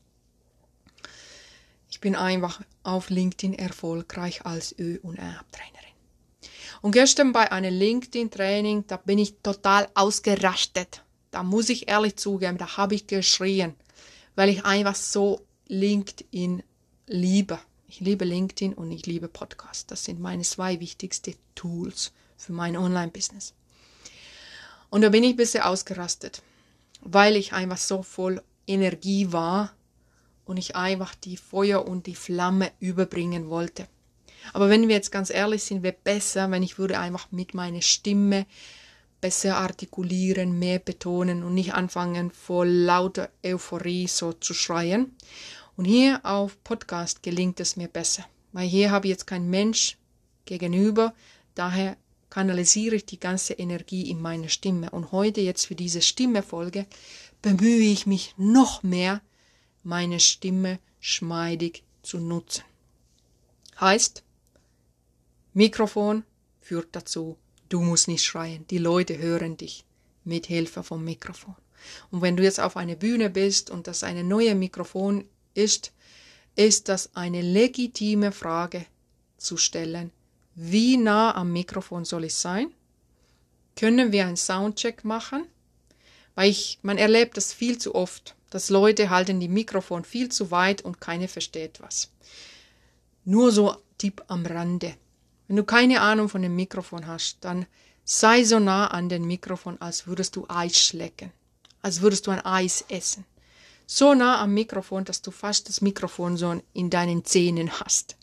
Ich 1.95 2.01
bin 2.01 2.17
einfach 2.17 2.61
auf 2.83 3.09
LinkedIn 3.09 3.55
erfolgreich 3.55 4.45
als 4.45 4.77
Ö- 4.81 4.99
und 5.05 5.15
R-Trainerin. 5.15 5.95
Und 6.83 6.91
gestern 6.91 7.31
bei 7.31 7.53
einem 7.53 7.73
LinkedIn-Training, 7.73 8.89
da 8.89 8.97
bin 8.97 9.21
ich 9.21 9.37
total 9.45 9.89
ausgerastet. 9.95 11.05
Da 11.31 11.45
muss 11.45 11.69
ich 11.69 11.87
ehrlich 11.87 12.17
zugeben, 12.17 12.59
da 12.59 12.77
habe 12.77 12.97
ich 12.97 13.07
geschrien, 13.07 13.77
weil 14.35 14.49
ich 14.49 14.65
einfach 14.65 14.97
so 14.97 15.47
LinkedIn 15.69 16.65
liebe. 17.07 17.61
Ich 17.87 18.01
liebe 18.01 18.25
LinkedIn 18.25 18.75
und 18.75 18.91
ich 18.91 19.07
liebe 19.07 19.29
Podcasts. 19.29 19.87
Das 19.87 20.05
sind 20.05 20.19
meine 20.19 20.43
zwei 20.43 20.81
wichtigsten 20.81 21.37
Tools 21.55 22.11
für 22.37 22.55
mein 22.55 22.77
Online-Business. 22.77 23.55
Und 24.91 25.03
da 25.03 25.11
bin 25.11 25.23
ich 25.23 25.35
ein 25.35 25.37
bisschen 25.37 25.63
ausgerastet, 25.63 26.43
weil 27.03 27.37
ich 27.37 27.53
einfach 27.53 27.79
so 27.79 28.03
voll 28.03 28.43
Energie 28.67 29.33
war 29.33 29.73
und 30.45 30.57
ich 30.57 30.77
einfach 30.77 31.15
die 31.15 31.37
Feuer 31.37 31.87
und 31.87 32.07
die 32.07 32.15
Flamme 32.15 32.71
überbringen 32.81 33.49
wollte. 33.49 33.87
Aber 34.53 34.69
wenn 34.69 34.89
wir 34.89 34.95
jetzt 34.95 35.11
ganz 35.11 35.31
ehrlich 35.31 35.63
sind, 35.63 35.83
wäre 35.83 35.97
besser, 36.05 36.51
wenn 36.51 36.63
ich 36.63 36.79
würde 36.79 36.99
einfach 36.99 37.29
mit 37.31 37.55
meiner 37.55 37.81
Stimme 37.81 38.47
besser 39.21 39.57
artikulieren, 39.57 40.59
mehr 40.59 40.79
betonen 40.79 41.43
und 41.43 41.55
nicht 41.55 41.73
anfangen, 41.73 42.31
vor 42.31 42.67
lauter 42.67 43.31
Euphorie 43.43 44.07
so 44.07 44.35
zu 44.35 44.53
schreien. 44.53 45.17
Und 45.77 45.87
hier 45.87 46.21
auf 46.25 46.63
Podcast 46.63 47.23
gelingt 47.23 47.59
es 47.59 47.77
mir 47.77 47.89
besser, 47.89 48.25
weil 48.53 48.69
hier 48.69 48.91
habe 48.91 49.07
ich 49.07 49.13
jetzt 49.13 49.27
kein 49.27 49.49
Mensch 49.49 49.97
gegenüber, 50.45 51.15
daher 51.55 51.97
kanalisiere 52.29 52.97
ich 52.97 53.07
die 53.07 53.19
ganze 53.19 53.55
Energie 53.55 54.11
in 54.11 54.21
meine 54.21 54.49
Stimme. 54.49 54.91
Und 54.91 55.11
heute 55.13 55.41
jetzt 55.41 55.67
für 55.67 55.75
diese 55.75 56.03
Stimmefolge 56.03 56.87
bemühe 57.43 57.79
ich 57.79 58.07
mich 58.07 58.35
noch 58.37 58.83
mehr, 58.83 59.23
meine 59.85 60.21
Stimme 60.21 60.79
schmeidig 61.01 61.85
zu 62.03 62.19
nutzen. 62.19 62.65
Heißt, 63.81 64.23
Mikrofon 65.53 66.25
führt 66.61 66.89
dazu, 66.93 67.37
du 67.69 67.81
musst 67.81 68.09
nicht 68.09 68.25
schreien, 68.25 68.67
die 68.69 68.79
Leute 68.79 69.19
hören 69.19 69.57
dich 69.57 69.85
mit 70.25 70.47
Hilfe 70.47 70.83
vom 70.83 71.05
Mikrofon. 71.05 71.55
Und 72.11 72.23
wenn 72.23 72.37
du 72.37 72.43
jetzt 72.43 72.61
auf 72.61 72.77
einer 72.77 72.97
Bühne 72.97 73.31
bist 73.31 73.71
und 73.71 73.87
das 73.87 74.03
eine 74.03 74.25
neue 74.25 74.55
Mikrofon 74.55 75.27
ist, 75.55 75.93
ist 76.57 76.89
das 76.89 77.15
eine 77.15 77.43
legitime 77.43 78.33
Frage 78.33 78.87
zu 79.37 79.57
stellen. 79.57 80.11
Wie 80.55 80.97
nah 80.97 81.35
am 81.35 81.53
Mikrofon 81.53 82.05
soll 82.05 82.25
ich 82.25 82.35
sein? 82.35 82.73
Können 83.77 84.13
wir 84.13 84.27
einen 84.27 84.37
Soundcheck 84.37 85.05
machen? 85.05 85.47
Weil 86.37 86.51
ich, 86.51 86.79
man 86.83 86.97
erlebt 86.97 87.37
das 87.37 87.53
viel 87.53 87.79
zu 87.79 87.95
oft, 87.95 88.35
dass 88.55 88.71
Leute 88.71 89.11
halten 89.11 89.41
die 89.41 89.49
Mikrofon 89.49 90.05
viel 90.05 90.31
zu 90.31 90.53
weit 90.53 90.83
und 90.83 91.01
keiner 91.01 91.27
versteht 91.27 91.81
was. 91.81 92.13
Nur 93.25 93.51
so 93.51 93.77
Tipp 93.99 94.23
am 94.29 94.47
Rande. 94.47 94.95
Wenn 95.49 95.57
du 95.57 95.65
keine 95.65 96.01
Ahnung 96.01 96.29
von 96.29 96.43
dem 96.43 96.55
Mikrofon 96.55 97.07
hast, 97.09 97.39
dann 97.41 97.67
sei 98.05 98.45
so 98.45 98.61
nah 98.61 98.87
an 98.87 99.09
dem 99.09 99.27
Mikrofon, 99.27 99.81
als 99.81 100.07
würdest 100.07 100.37
du 100.37 100.47
Eis 100.49 100.79
schlecken, 100.79 101.33
als 101.83 102.01
würdest 102.01 102.27
du 102.27 102.31
ein 102.31 102.45
Eis 102.45 102.85
essen 102.89 103.25
so 103.87 104.15
nah 104.15 104.41
am 104.41 104.55
Mikrofon, 104.55 105.05
dass 105.05 105.23
du 105.23 105.31
fast 105.31 105.69
das 105.69 105.81
Mikrofon 105.81 106.37
so 106.37 106.61
in 106.73 106.91
deinen 106.91 107.25
Zähnen 107.25 107.71
hast, 107.81 108.17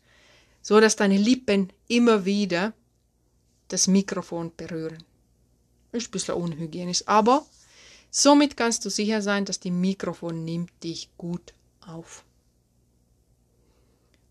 so 0.61 0.79
dass 0.79 0.95
deine 0.95 1.17
Lippen 1.17 1.71
immer 1.88 2.25
wieder 2.25 2.73
das 3.67 3.88
Mikrofon 3.88 4.51
berühren. 4.55 5.03
Ist 5.91 6.07
ein 6.07 6.11
bisschen 6.11 6.35
unhygienisch, 6.35 7.03
aber 7.07 7.45
somit 8.11 8.57
kannst 8.57 8.85
du 8.85 8.89
sicher 8.89 9.21
sein, 9.23 9.45
dass 9.45 9.59
die 9.59 9.71
Mikrofon 9.71 10.45
nimmt 10.45 10.71
dich 10.83 11.09
gut 11.17 11.53
auf. 11.79 12.23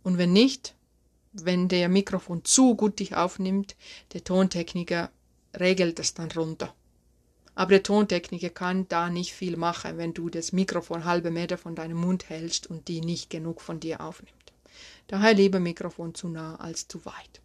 Und 0.02 0.18
wenn 0.18 0.32
nicht, 0.32 0.74
wenn 1.32 1.68
der 1.68 1.88
Mikrofon 1.88 2.44
zu 2.44 2.74
gut 2.76 3.00
dich 3.00 3.14
aufnimmt, 3.16 3.76
der 4.12 4.22
Tontechniker 4.22 5.10
regelt 5.58 5.98
das 5.98 6.14
dann 6.14 6.30
runter. 6.30 6.74
Aber 7.54 7.70
der 7.70 7.82
Tontechniker 7.82 8.50
kann 8.50 8.88
da 8.88 9.10
nicht 9.10 9.32
viel 9.32 9.56
machen, 9.56 9.98
wenn 9.98 10.14
du 10.14 10.30
das 10.30 10.52
Mikrofon 10.52 11.04
halbe 11.04 11.30
Meter 11.30 11.58
von 11.58 11.74
deinem 11.74 11.98
Mund 11.98 12.28
hältst 12.28 12.68
und 12.68 12.88
die 12.88 13.00
nicht 13.00 13.28
genug 13.28 13.60
von 13.60 13.80
dir 13.80 14.00
aufnimmt. 14.00 14.34
Daher 15.08 15.34
lieber 15.34 15.60
Mikrofon 15.60 16.14
zu 16.14 16.28
nah 16.28 16.56
als 16.56 16.86
zu 16.86 17.04
weit. 17.04 17.40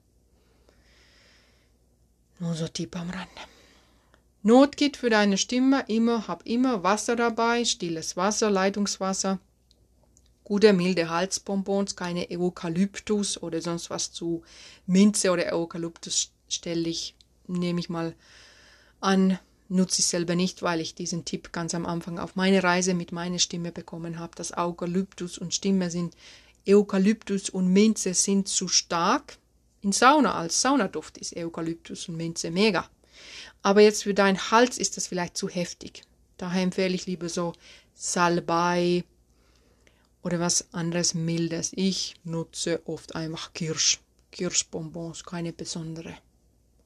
Nur 2.39 2.53
so 2.53 2.67
Tipp 2.67 2.95
am 2.95 3.09
Rande. 3.09 3.54
Notkit 4.45 4.95
für 4.95 5.09
deine 5.09 5.39
Stimme 5.39 5.85
immer, 5.87 6.27
hab 6.27 6.45
immer 6.45 6.83
Wasser 6.83 7.15
dabei, 7.15 7.65
stilles 7.65 8.15
Wasser, 8.15 8.51
Leitungswasser, 8.51 9.39
gute 10.43 10.71
milde 10.71 11.09
Halsbonbons, 11.09 11.95
keine 11.95 12.27
Eukalyptus 12.29 13.41
oder 13.41 13.59
sonst 13.59 13.89
was 13.89 14.11
zu 14.11 14.43
Minze 14.85 15.31
oder 15.31 15.51
Eukalyptus 15.51 16.29
stelle 16.47 16.87
ich, 16.87 17.15
nehme 17.47 17.79
ich 17.79 17.89
mal 17.89 18.13
an, 19.01 19.39
nutze 19.67 20.01
ich 20.01 20.05
selber 20.05 20.35
nicht, 20.35 20.61
weil 20.61 20.79
ich 20.79 20.93
diesen 20.93 21.25
Tipp 21.25 21.51
ganz 21.51 21.73
am 21.73 21.87
Anfang 21.87 22.19
auf 22.19 22.35
meine 22.35 22.61
Reise 22.61 22.93
mit 22.93 23.11
meiner 23.11 23.39
Stimme 23.39 23.71
bekommen 23.71 24.19
habe, 24.19 24.35
dass 24.35 24.55
Eukalyptus 24.55 25.39
und 25.39 25.55
Stimme 25.55 25.89
sind, 25.89 26.15
Eukalyptus 26.69 27.49
und 27.49 27.73
Minze 27.73 28.13
sind 28.13 28.47
zu 28.47 28.67
stark. 28.67 29.39
In 29.81 29.91
Sauna 29.91 30.35
als 30.35 30.61
Saunaduft 30.61 31.17
ist 31.17 31.35
Eukalyptus 31.35 32.07
und 32.09 32.17
Minze 32.17 32.51
mega. 32.51 32.87
Aber 33.65 33.81
jetzt 33.81 34.03
für 34.03 34.13
deinen 34.13 34.51
Hals 34.51 34.77
ist 34.77 34.95
das 34.95 35.07
vielleicht 35.07 35.36
zu 35.36 35.50
heftig. 35.50 36.03
Daher 36.38 36.62
empfehle 36.62 36.93
ich 36.93 37.07
lieber 37.07 37.29
so 37.29 37.53
Salbei 37.95 39.03
oder 40.22 40.39
was 40.39 40.72
anderes 40.72 41.15
Mildes. 41.15 41.72
Ich 41.74 42.13
nutze 42.24 42.88
oft 42.88 43.15
einfach 43.15 43.53
Kirsch, 43.53 44.01
Kirschbonbons, 44.29 45.24
keine 45.24 45.51
besondere. 45.51 46.15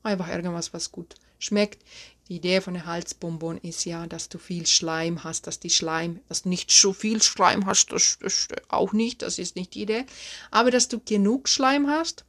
Einfach 0.04 0.30
irgendwas, 0.30 0.74
was 0.74 0.94
gut 0.94 1.16
schmeckt. 1.38 1.84
Die 2.30 2.38
Idee 2.38 2.62
von 2.62 2.76
der 2.76 2.86
Halsbonbon 2.86 3.58
ist 3.58 3.84
ja, 3.84 4.08
dass 4.08 4.30
du 4.30 4.38
viel 4.38 4.66
Schleim 4.66 5.26
hast, 5.26 5.48
dass 5.48 5.60
die 5.60 5.70
Schleim, 5.70 6.22
dass 6.30 6.44
du 6.44 6.50
nicht 6.50 6.72
so 6.72 6.94
viel 6.94 7.22
Schleim 7.22 7.66
hast, 7.66 7.92
das, 7.92 8.20
das 8.22 8.48
auch 8.70 8.94
nicht, 8.94 9.22
das 9.22 9.38
ist 9.38 9.58
nicht 9.58 9.76
die 9.76 9.82
Idee, 9.82 10.06
aber 10.50 10.72
dass 10.72 10.88
du 10.88 11.02
genug 11.02 11.50
Schleim 11.50 11.90
hast, 11.90 12.24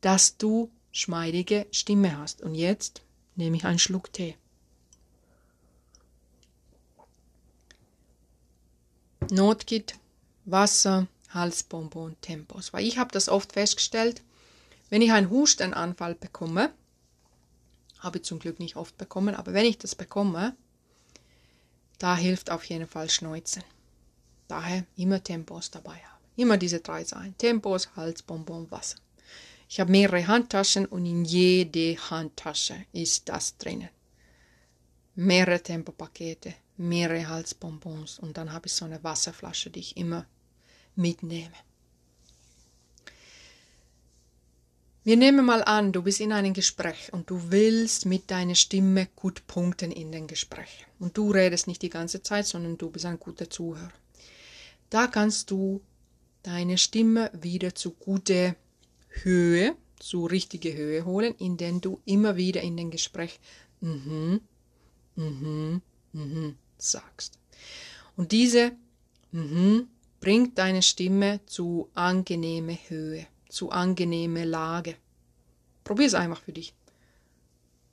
dass 0.00 0.38
du 0.38 0.70
schmeidige 0.90 1.66
Stimme 1.70 2.16
hast. 2.16 2.40
Und 2.40 2.54
jetzt 2.54 3.02
nehme 3.40 3.56
ich 3.56 3.64
einen 3.64 3.78
Schluck 3.78 4.12
Tee. 4.12 4.36
Notkit, 9.30 9.94
Wasser, 10.44 11.06
Halsbonbon, 11.30 12.16
Tempos. 12.20 12.72
Weil 12.72 12.86
ich 12.86 12.98
habe 12.98 13.12
das 13.12 13.28
oft 13.28 13.52
festgestellt, 13.52 14.22
wenn 14.88 15.02
ich 15.02 15.12
einen 15.12 15.30
Hustenanfall 15.30 16.14
bekomme, 16.14 16.72
habe 18.00 18.18
ich 18.18 18.24
zum 18.24 18.38
Glück 18.38 18.58
nicht 18.58 18.76
oft 18.76 18.96
bekommen, 18.98 19.34
aber 19.34 19.52
wenn 19.52 19.66
ich 19.66 19.78
das 19.78 19.94
bekomme, 19.94 20.56
da 21.98 22.16
hilft 22.16 22.50
auf 22.50 22.64
jeden 22.64 22.86
Fall 22.86 23.08
Schneuzen. 23.08 23.62
Daher 24.48 24.84
immer 24.96 25.22
Tempos 25.22 25.70
dabei 25.70 25.96
haben. 25.96 26.24
Immer 26.36 26.56
diese 26.56 26.80
drei 26.80 27.04
Sachen. 27.04 27.36
Tempos, 27.38 27.94
Hals, 27.94 28.22
Bonbon, 28.22 28.70
Wasser. 28.70 28.96
Ich 29.72 29.78
habe 29.78 29.92
mehrere 29.92 30.26
Handtaschen 30.26 30.84
und 30.84 31.06
in 31.06 31.24
jede 31.24 31.96
Handtasche 31.96 32.74
ist 32.92 33.28
das 33.28 33.56
drinnen. 33.56 33.88
Mehrere 35.14 35.62
Tempopakete, 35.62 36.54
mehrere 36.76 37.28
Halsbonbons 37.28 38.18
und 38.18 38.36
dann 38.36 38.52
habe 38.52 38.66
ich 38.66 38.72
so 38.72 38.84
eine 38.84 39.04
Wasserflasche, 39.04 39.70
die 39.70 39.78
ich 39.78 39.96
immer 39.96 40.26
mitnehme. 40.96 41.54
Wir 45.04 45.16
nehmen 45.16 45.46
mal 45.46 45.62
an, 45.62 45.92
du 45.92 46.02
bist 46.02 46.18
in 46.18 46.32
einem 46.32 46.52
Gespräch 46.52 47.12
und 47.12 47.30
du 47.30 47.40
willst 47.52 48.06
mit 48.06 48.28
deiner 48.28 48.56
Stimme 48.56 49.06
gut 49.14 49.46
punkten 49.46 49.92
in 49.92 50.10
den 50.10 50.26
Gespräch. 50.26 50.84
Und 50.98 51.16
du 51.16 51.30
redest 51.30 51.68
nicht 51.68 51.82
die 51.82 51.90
ganze 51.90 52.24
Zeit, 52.24 52.46
sondern 52.46 52.76
du 52.76 52.90
bist 52.90 53.06
ein 53.06 53.20
guter 53.20 53.48
Zuhörer. 53.48 53.92
Da 54.90 55.06
kannst 55.06 55.52
du 55.52 55.80
deine 56.42 56.76
Stimme 56.76 57.30
wieder 57.40 57.72
zu 57.72 57.92
guter 57.92 58.56
Höhe, 59.10 59.76
zu 59.98 60.26
richtiger 60.26 60.72
Höhe 60.72 61.04
holen, 61.04 61.34
indem 61.38 61.80
du 61.80 62.00
immer 62.06 62.36
wieder 62.36 62.62
in 62.62 62.76
den 62.76 62.90
Gespräch 62.90 63.38
mhm, 63.80 64.40
mhm, 65.14 65.82
mhm 66.12 66.56
sagst. 66.78 67.38
Und 68.16 68.32
diese 68.32 68.72
mhm 69.30 69.88
bringt 70.20 70.58
deine 70.58 70.82
Stimme 70.82 71.40
zu 71.46 71.90
angenehmer 71.94 72.76
Höhe 72.88 73.26
zu 73.50 73.70
angenehme 73.70 74.44
Lage. 74.44 74.96
Probier 75.84 76.06
es 76.06 76.14
einfach 76.14 76.40
für 76.40 76.52
dich. 76.52 76.74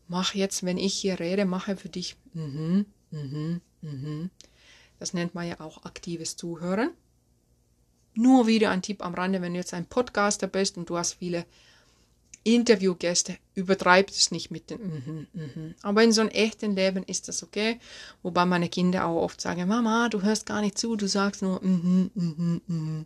Mach 0.07 0.33
jetzt, 0.33 0.63
wenn 0.63 0.77
ich 0.77 0.93
hier 0.93 1.19
rede, 1.19 1.45
mache 1.45 1.75
für 1.75 1.89
dich 1.89 2.15
mhm, 2.33 2.85
mhm, 3.11 3.61
mhm. 3.81 4.29
Das 4.99 5.13
nennt 5.13 5.35
man 5.35 5.47
ja 5.47 5.59
auch 5.59 5.83
aktives 5.83 6.37
Zuhören. 6.37 6.91
Nur 8.17 8.47
wieder 8.47 8.71
ein 8.71 8.81
Tipp 8.81 9.03
am 9.03 9.13
Rande, 9.13 9.41
wenn 9.41 9.53
du 9.53 9.59
jetzt 9.59 9.73
ein 9.73 9.85
Podcaster 9.85 10.47
bist 10.47 10.77
und 10.77 10.89
du 10.89 10.97
hast 10.97 11.13
viele 11.13 11.45
Interviewgäste, 12.43 13.37
übertreibt 13.55 14.11
es 14.11 14.31
nicht 14.31 14.51
mit 14.51 14.69
dem 14.69 14.81
mhm, 14.81 15.27
mhm. 15.33 15.75
Aber 15.81 16.03
in 16.03 16.11
so 16.11 16.21
einem 16.21 16.29
echten 16.29 16.75
Leben 16.75 17.03
ist 17.03 17.27
das 17.27 17.43
okay. 17.43 17.79
Wobei 18.23 18.45
meine 18.45 18.69
Kinder 18.69 19.05
auch 19.05 19.21
oft 19.21 19.41
sagen, 19.41 19.67
Mama, 19.67 20.07
du 20.09 20.21
hörst 20.21 20.45
gar 20.45 20.61
nicht 20.61 20.77
zu, 20.77 20.95
du 20.95 21.07
sagst 21.07 21.41
nur 21.41 21.61
mhm, 21.63 22.09
mhm, 22.13 22.61
mhm. 22.67 23.05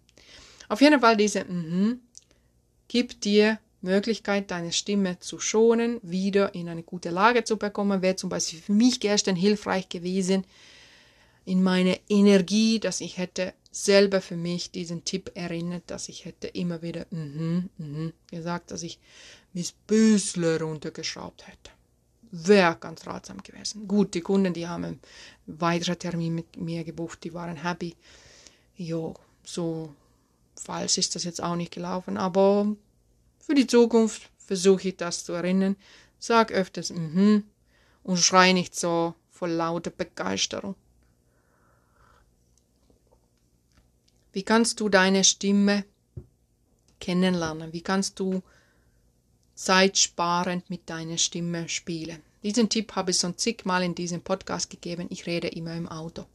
Auf 0.70 0.82
jeden 0.82 1.00
Fall 1.02 1.18
diese 1.18 1.44
mhm 1.46 2.00
gibt 2.92 3.24
dir 3.24 3.58
Möglichkeit, 3.80 4.52
deine 4.52 4.74
Stimme 4.74 5.18
zu 5.20 5.40
schonen, 5.40 6.02
wieder 6.04 6.54
in 6.54 6.68
eine 6.68 6.84
gute 6.84 7.10
Lage 7.10 7.46
zu 7.46 7.56
bekommen. 7.56 8.02
Wäre 8.02 8.18
zum 8.18 8.30
Beispiel 8.30 8.60
für 8.60 8.74
mich 8.74 9.00
gestern 9.00 9.38
hilfreich 9.38 9.88
gewesen, 9.88 10.44
in 11.46 11.64
meine 11.64 11.98
Energie, 12.10 12.82
dass 12.82 13.00
ich 13.00 13.18
hätte 13.18 13.54
selber 13.72 14.22
für 14.22 14.36
mich 14.36 14.72
diesen 14.72 15.06
Tipp 15.06 15.32
erinnert, 15.34 15.84
dass 15.88 16.10
ich 16.10 16.26
hätte 16.26 16.48
immer 16.48 16.82
wieder 16.82 17.06
mm 17.10 17.16
-hmm, 17.16 17.64
mm 17.78 17.96
-hmm, 17.96 18.14
gesagt, 18.30 18.72
dass 18.72 18.84
ich 18.84 19.00
bis 19.54 19.72
bisschen 19.72 20.58
runtergeschraubt 20.58 21.48
hätte. 21.48 21.72
Wäre 22.32 22.78
ganz 22.80 23.06
ratsam 23.08 23.42
gewesen. 23.44 23.88
Gut, 23.88 24.14
die 24.14 24.22
Kunden, 24.22 24.54
die 24.54 24.68
haben 24.68 24.86
einen 24.86 25.00
weiteren 25.46 26.00
Termin 26.00 26.36
mit 26.36 26.58
mir 26.58 26.84
gebucht, 26.84 27.24
die 27.24 27.34
waren 27.34 27.58
happy. 27.58 27.96
Jo, 28.76 29.16
so 29.44 29.94
falsch 30.56 30.98
ist 30.98 31.16
das 31.16 31.24
jetzt 31.24 31.42
auch 31.42 31.56
nicht 31.56 31.74
gelaufen, 31.74 32.18
aber 32.18 32.76
für 33.40 33.56
die 33.56 33.68
Zukunft 33.68 34.30
versuche 34.38 34.90
ich 34.90 34.98
das 34.98 35.26
zu 35.26 35.34
erinnern. 35.34 35.76
Sag 36.20 36.52
öfters 36.52 36.92
mhm 36.92 37.36
mm 37.36 37.44
und 38.04 38.18
schrei 38.18 38.52
nicht 38.52 38.76
so 38.76 39.14
voll 39.30 39.52
lauter 39.52 39.92
Begeisterung. 39.92 40.76
Wie 44.34 44.44
kannst 44.44 44.80
du 44.80 44.90
deine 44.90 45.24
Stimme 45.24 45.86
kennenlernen? 47.00 47.74
Wie 47.74 47.82
kannst 47.82 48.20
du 48.20 48.42
zeitsparend 49.56 50.70
mit 50.70 50.90
deiner 50.90 51.18
Stimme 51.18 51.68
spielen? 51.68 52.22
Diesen 52.44 52.70
Tipp 52.70 52.96
habe 52.96 53.12
ich 53.12 53.18
schon 53.18 53.38
zigmal 53.38 53.84
in 53.84 53.94
diesem 53.94 54.22
Podcast 54.22 54.70
gegeben. 54.70 55.08
Ich 55.10 55.26
rede 55.26 55.48
immer 55.50 55.76
im 55.76 55.88
Auto. 55.88 56.26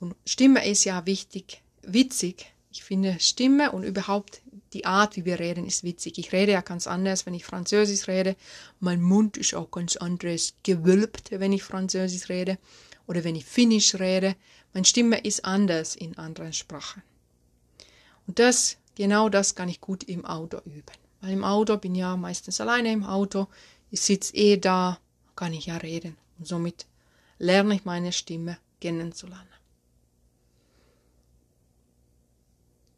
Und 0.00 0.14
Stimme 0.24 0.66
ist 0.66 0.84
ja 0.84 1.04
wichtig, 1.06 1.62
witzig. 1.82 2.46
Ich 2.70 2.82
finde 2.84 3.18
Stimme 3.20 3.72
und 3.72 3.84
überhaupt 3.84 4.40
die 4.72 4.84
Art, 4.84 5.16
wie 5.16 5.24
wir 5.24 5.38
reden, 5.38 5.66
ist 5.66 5.84
witzig. 5.84 6.18
Ich 6.18 6.32
rede 6.32 6.52
ja 6.52 6.60
ganz 6.60 6.86
anders, 6.86 7.26
wenn 7.26 7.34
ich 7.34 7.44
Französisch 7.44 8.08
rede. 8.08 8.36
Mein 8.80 9.00
Mund 9.00 9.36
ist 9.36 9.54
auch 9.54 9.70
ganz 9.70 9.96
anders 9.96 10.54
gewölbt, 10.62 11.30
wenn 11.30 11.52
ich 11.52 11.62
Französisch 11.62 12.28
rede. 12.28 12.58
Oder 13.06 13.24
wenn 13.24 13.36
ich 13.36 13.44
Finnisch 13.44 13.94
rede. 13.96 14.36
Meine 14.72 14.84
Stimme 14.84 15.18
ist 15.20 15.44
anders 15.44 15.94
in 15.94 16.16
anderen 16.18 16.52
Sprachen. 16.52 17.02
Und 18.26 18.38
das, 18.38 18.76
genau 18.94 19.28
das 19.28 19.54
kann 19.54 19.68
ich 19.68 19.80
gut 19.80 20.04
im 20.04 20.24
Auto 20.24 20.58
üben. 20.64 20.96
Weil 21.20 21.32
im 21.32 21.44
Auto 21.44 21.76
bin 21.76 21.94
ich 21.94 22.00
ja 22.00 22.16
meistens 22.16 22.60
alleine 22.60 22.92
im 22.92 23.04
Auto. 23.04 23.48
Ich 23.90 24.00
sitze 24.00 24.34
eh 24.34 24.56
da, 24.56 24.98
kann 25.36 25.52
ich 25.52 25.66
ja 25.66 25.76
reden. 25.76 26.16
Und 26.38 26.46
somit 26.46 26.86
lerne 27.38 27.74
ich 27.74 27.84
meine 27.84 28.12
Stimme 28.12 28.58
kennenzulernen. 28.80 29.48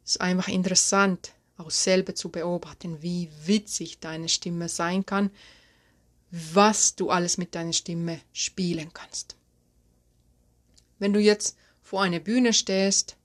Es 0.03 0.11
ist 0.11 0.21
einfach 0.21 0.47
interessant, 0.47 1.33
auch 1.57 1.71
selber 1.71 2.15
zu 2.15 2.29
beobachten, 2.29 3.01
wie 3.01 3.29
witzig 3.45 3.99
deine 3.99 4.29
Stimme 4.29 4.69
sein 4.69 5.05
kann, 5.05 5.31
was 6.31 6.95
du 6.95 7.09
alles 7.09 7.37
mit 7.37 7.55
deiner 7.55 7.73
Stimme 7.73 8.21
spielen 8.31 8.93
kannst. 8.93 9.35
Wenn 10.99 11.13
du 11.13 11.19
jetzt 11.19 11.57
vor 11.81 12.01
einer 12.01 12.19
Bühne 12.19 12.53
stehst, 12.53 13.15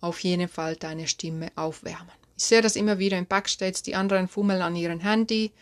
auf 0.00 0.20
jeden 0.20 0.48
Fall 0.48 0.76
deine 0.76 1.06
Stimme 1.06 1.50
aufwärmen. 1.56 2.12
Ich 2.36 2.44
sehe 2.44 2.62
das 2.62 2.76
immer 2.76 2.98
wieder 2.98 3.18
im 3.18 3.26
Backstage, 3.26 3.82
die 3.86 3.94
anderen 3.94 4.28
fummeln 4.28 4.62
an 4.62 4.76
ihrem 4.76 5.00
Handy, 5.00 5.52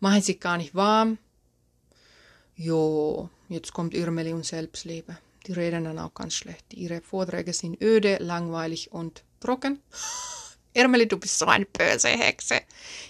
machen 0.00 0.22
sich 0.22 0.40
gar 0.40 0.56
nicht 0.56 0.74
warm. 0.74 1.18
Jo, 2.54 3.28
jetzt 3.48 3.72
kommt 3.72 3.94
Irmeli 3.94 4.32
und 4.32 4.46
Selbstleben. 4.46 5.18
Die 5.46 5.52
reden 5.52 5.84
dann 5.84 5.98
auch 5.98 6.14
ganz 6.14 6.34
schlecht. 6.34 6.74
Ihre 6.74 7.00
Vorträge 7.00 7.52
sind 7.52 7.80
öde, 7.82 8.18
langweilig 8.20 8.92
und 8.92 9.24
trocken. 9.40 9.80
Irmeli, 10.74 11.08
du 11.08 11.18
bist 11.18 11.38
so 11.38 11.46
eine 11.46 11.64
böse 11.64 12.08
Hexe. 12.08 12.60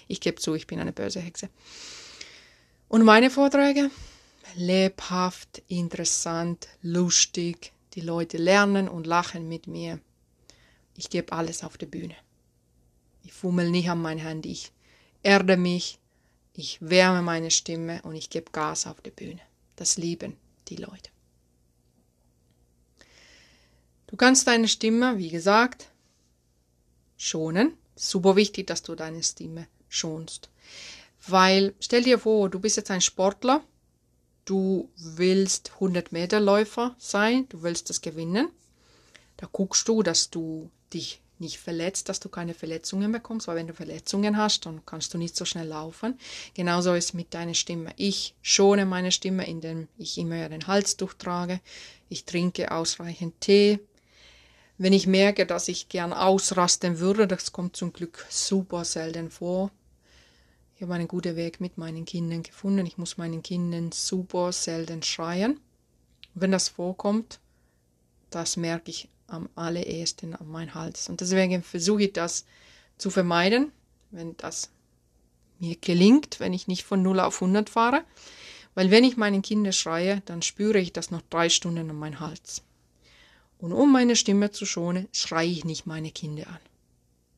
Ich 0.07 0.21
gebe 0.21 0.39
zu, 0.39 0.55
ich 0.55 0.65
bin 0.65 0.79
eine 0.79 0.93
böse 0.93 1.19
Hexe. 1.19 1.49
Und 2.87 3.03
meine 3.03 3.29
Vorträge? 3.29 3.91
Lebhaft, 4.55 5.61
interessant, 5.67 6.67
lustig, 6.81 7.73
die 7.93 8.01
Leute 8.01 8.37
lernen 8.37 8.87
und 8.87 9.07
lachen 9.07 9.47
mit 9.47 9.67
mir. 9.67 9.99
Ich 10.95 11.09
gebe 11.09 11.33
alles 11.33 11.63
auf 11.63 11.77
der 11.77 11.87
Bühne. 11.87 12.15
Ich 13.23 13.33
fummel 13.33 13.69
nicht 13.69 13.89
an 13.89 14.01
mein 14.01 14.17
Handy. 14.17 14.51
Ich 14.51 14.71
erde 15.23 15.57
mich, 15.57 15.99
ich 16.53 16.77
wärme 16.81 17.21
meine 17.21 17.51
Stimme 17.51 18.01
und 18.03 18.15
ich 18.15 18.29
gebe 18.29 18.51
Gas 18.51 18.87
auf 18.87 19.01
der 19.01 19.11
Bühne. 19.11 19.41
Das 19.75 19.97
lieben 19.97 20.35
die 20.67 20.75
Leute. 20.75 21.09
Du 24.07 24.15
kannst 24.15 24.47
deine 24.47 24.67
Stimme, 24.67 25.17
wie 25.17 25.29
gesagt, 25.29 25.89
schonen. 27.17 27.77
Super 27.95 28.35
wichtig, 28.35 28.67
dass 28.67 28.81
du 28.81 28.95
deine 28.95 29.21
Stimme 29.23 29.67
schonst. 29.87 30.49
Weil 31.27 31.75
stell 31.79 32.03
dir 32.03 32.17
vor, 32.17 32.49
du 32.49 32.59
bist 32.59 32.77
jetzt 32.77 32.91
ein 32.91 33.01
Sportler 33.01 33.63
du 34.49 34.89
willst 34.97 35.73
100 35.75 36.11
Meter 36.11 36.39
Läufer 36.39 36.95
sein, 36.97 37.47
du 37.49 37.61
willst 37.61 37.89
das 37.89 38.01
gewinnen. 38.01 38.49
Da 39.37 39.47
guckst 39.51 39.87
du, 39.87 40.01
dass 40.01 40.29
du 40.29 40.71
dich 40.91 41.21
nicht 41.37 41.59
verletzt, 41.59 42.09
dass 42.09 42.19
du 42.19 42.27
keine 42.27 42.53
Verletzungen 42.53 43.11
bekommst, 43.11 43.47
weil 43.47 43.55
wenn 43.55 43.67
du 43.67 43.73
Verletzungen 43.73 44.35
hast, 44.35 44.65
dann 44.65 44.85
kannst 44.85 45.13
du 45.13 45.17
nicht 45.17 45.35
so 45.35 45.45
schnell 45.45 45.67
laufen. 45.67 46.19
Genauso 46.53 46.93
ist 46.93 47.13
mit 47.13 47.33
deiner 47.33 47.53
Stimme. 47.53 47.93
Ich 47.95 48.35
schone 48.41 48.85
meine 48.85 49.11
Stimme, 49.11 49.47
indem 49.47 49.87
ich 49.97 50.17
immer 50.17 50.49
den 50.49 50.67
Halstuch 50.67 51.13
trage. 51.13 51.61
Ich 52.09 52.25
trinke 52.25 52.71
ausreichend 52.71 53.39
Tee. 53.39 53.79
Wenn 54.77 54.93
ich 54.93 55.07
merke, 55.07 55.45
dass 55.45 55.67
ich 55.67 55.89
gern 55.89 56.11
ausrasten 56.11 56.99
würde, 56.99 57.27
das 57.27 57.51
kommt 57.51 57.75
zum 57.75 57.93
Glück 57.93 58.25
super 58.29 58.83
selten 58.83 59.29
vor, 59.29 59.71
ich 60.79 60.83
habe 60.83 60.93
einen 60.93 61.09
guten 61.09 61.35
Weg 61.35 61.59
mit 61.59 61.77
meinen 61.77 62.05
Kindern 62.05 62.41
gefunden. 62.41 62.85
Ich 62.85 62.97
muss 62.97 63.17
meinen 63.17 63.43
Kindern 63.43 63.91
super 63.91 64.53
selten 64.53 65.03
schreien. 65.03 65.59
Wenn 66.35 66.53
das 66.53 66.69
vorkommt, 66.69 67.41
das 68.29 68.55
merke 68.55 68.89
ich 68.89 69.09
am 69.27 69.49
allerersten 69.55 70.35
an 70.35 70.47
meinem 70.47 70.73
Hals. 70.73 71.09
Und 71.09 71.19
deswegen 71.19 71.63
versuche 71.63 72.03
ich 72.03 72.13
das 72.13 72.45
zu 72.97 73.09
vermeiden, 73.09 73.73
wenn 74.11 74.37
das 74.37 74.69
mir 75.59 75.75
gelingt, 75.75 76.39
wenn 76.39 76.53
ich 76.53 76.69
nicht 76.69 76.85
von 76.85 77.01
0 77.01 77.19
auf 77.19 77.41
100 77.41 77.69
fahre. 77.69 78.05
Weil 78.73 78.89
wenn 78.89 79.03
ich 79.03 79.17
meinen 79.17 79.41
Kindern 79.41 79.73
schreie, 79.73 80.21
dann 80.27 80.41
spüre 80.41 80.79
ich 80.79 80.93
das 80.93 81.11
noch 81.11 81.23
drei 81.29 81.49
Stunden 81.49 81.89
an 81.89 81.99
meinem 81.99 82.21
Hals. 82.21 82.63
Und 83.57 83.73
um 83.73 83.91
meine 83.91 84.15
Stimme 84.15 84.51
zu 84.51 84.65
schonen, 84.65 85.09
schreie 85.11 85.49
ich 85.49 85.65
nicht 85.65 85.85
meine 85.85 86.11
Kinder 86.11 86.47
an. 86.47 86.59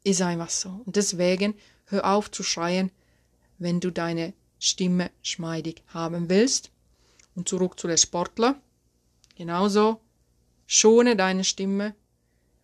Ist 0.03 0.21
einfach 0.21 0.51
so. 0.51 0.83
Und 0.85 0.95
deswegen 0.95 1.55
hör 1.85 2.05
auf 2.05 2.29
zu 2.29 2.43
schreien, 2.43 2.91
wenn 3.61 3.79
du 3.79 3.91
deine 3.91 4.33
Stimme 4.59 5.11
schmeidig 5.21 5.83
haben 5.87 6.29
willst. 6.29 6.71
Und 7.35 7.47
zurück 7.47 7.79
zu 7.79 7.87
den 7.87 7.97
Sportler. 7.97 8.59
Genauso 9.35 10.01
schone 10.65 11.15
deine 11.15 11.43
Stimme 11.43 11.95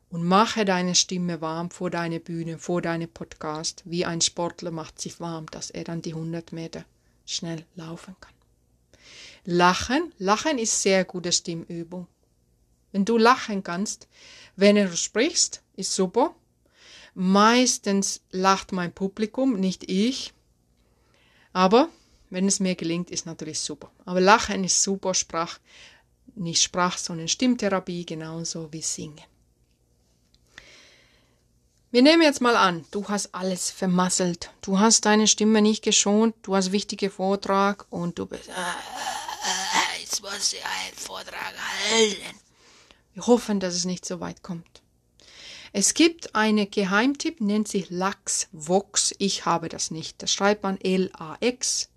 und 0.10 0.24
mache 0.24 0.66
deine 0.66 0.96
Stimme 0.96 1.40
warm 1.40 1.70
vor 1.70 1.90
deine 1.90 2.20
Bühne, 2.20 2.58
vor 2.58 2.82
deine 2.82 3.08
Podcast, 3.08 3.84
wie 3.86 4.06
ein 4.06 4.22
Sportler 4.22 4.72
macht 4.72 5.00
sich 5.00 5.20
warm, 5.20 5.46
dass 5.48 5.70
er 5.70 5.84
dann 5.84 6.02
die 6.02 6.14
100 6.14 6.52
Meter 6.52 6.84
schnell 7.26 7.66
laufen 7.76 8.16
kann. 8.20 8.34
Lachen, 9.46 10.12
Lachen 10.18 10.58
ist 10.58 10.82
sehr 10.82 11.06
gute 11.06 11.32
Stimmübung. 11.32 12.08
Wenn 12.92 13.06
du 13.06 13.18
lachen 13.18 13.64
kannst, 13.64 14.08
wenn 14.56 14.76
du 14.76 14.98
sprichst, 14.98 15.62
ist 15.76 15.94
super. 15.94 16.36
Meistens 17.14 18.22
lacht 18.32 18.72
mein 18.72 18.94
Publikum, 18.94 19.60
nicht 19.60 19.90
ich. 19.90 20.34
Aber 21.58 21.89
wenn 22.30 22.48
es 22.48 22.60
mir 22.60 22.76
gelingt, 22.76 23.10
ist 23.10 23.26
natürlich 23.26 23.60
super. 23.60 23.89
Aber 24.06 24.22
Lachen 24.22 24.63
ist 24.63 24.84
super, 24.84 25.15
Sprach, 25.15 25.58
nicht 26.36 26.62
Sprach, 26.62 27.00
sondern 27.00 27.28
Stimmtherapie, 27.28 28.06
genauso 28.06 28.72
wie 28.72 28.84
Singen. 28.84 29.26
Wir 31.89 32.04
nehmen 32.04 32.22
jetzt 32.22 32.41
mal 32.41 32.56
an, 32.56 32.86
du 32.91 33.10
hast 33.10 33.34
alles 33.34 33.72
vermasselt. 33.72 34.52
Du 34.62 34.78
hast 34.80 35.06
deine 35.06 35.26
Stimme 35.26 35.63
nicht 35.63 35.84
geschont, 35.84 36.36
du 36.43 36.56
hast 36.56 36.72
wichtige 36.72 37.10
Vortrag 37.10 37.88
und 37.89 38.20
du 38.20 38.28
bist, 38.28 38.50
äh, 38.50 40.00
jetzt 40.00 40.22
muss 40.22 40.54
ich 40.54 40.63
einen 40.63 40.96
Vortrag 40.96 41.56
halten. 41.89 42.39
Wir 43.15 43.26
hoffen, 43.26 43.60
dass 43.60 43.74
es 43.74 43.86
nicht 43.86 44.06
so 44.06 44.20
weit 44.20 44.43
kommt. 44.43 44.84
Es 45.73 45.93
gibt 45.93 46.36
einen 46.36 46.69
Geheimtipp, 46.69 47.41
nennt 47.41 47.67
sich 47.67 47.89
Lachs 47.89 48.47
Vox. 48.51 49.13
Ich 49.17 49.45
habe 49.45 49.69
das 49.69 49.91
nicht. 49.91 50.21
Das 50.21 50.32
schreibt 50.32 50.63
man 50.63 50.80
L-A-X 50.80 51.89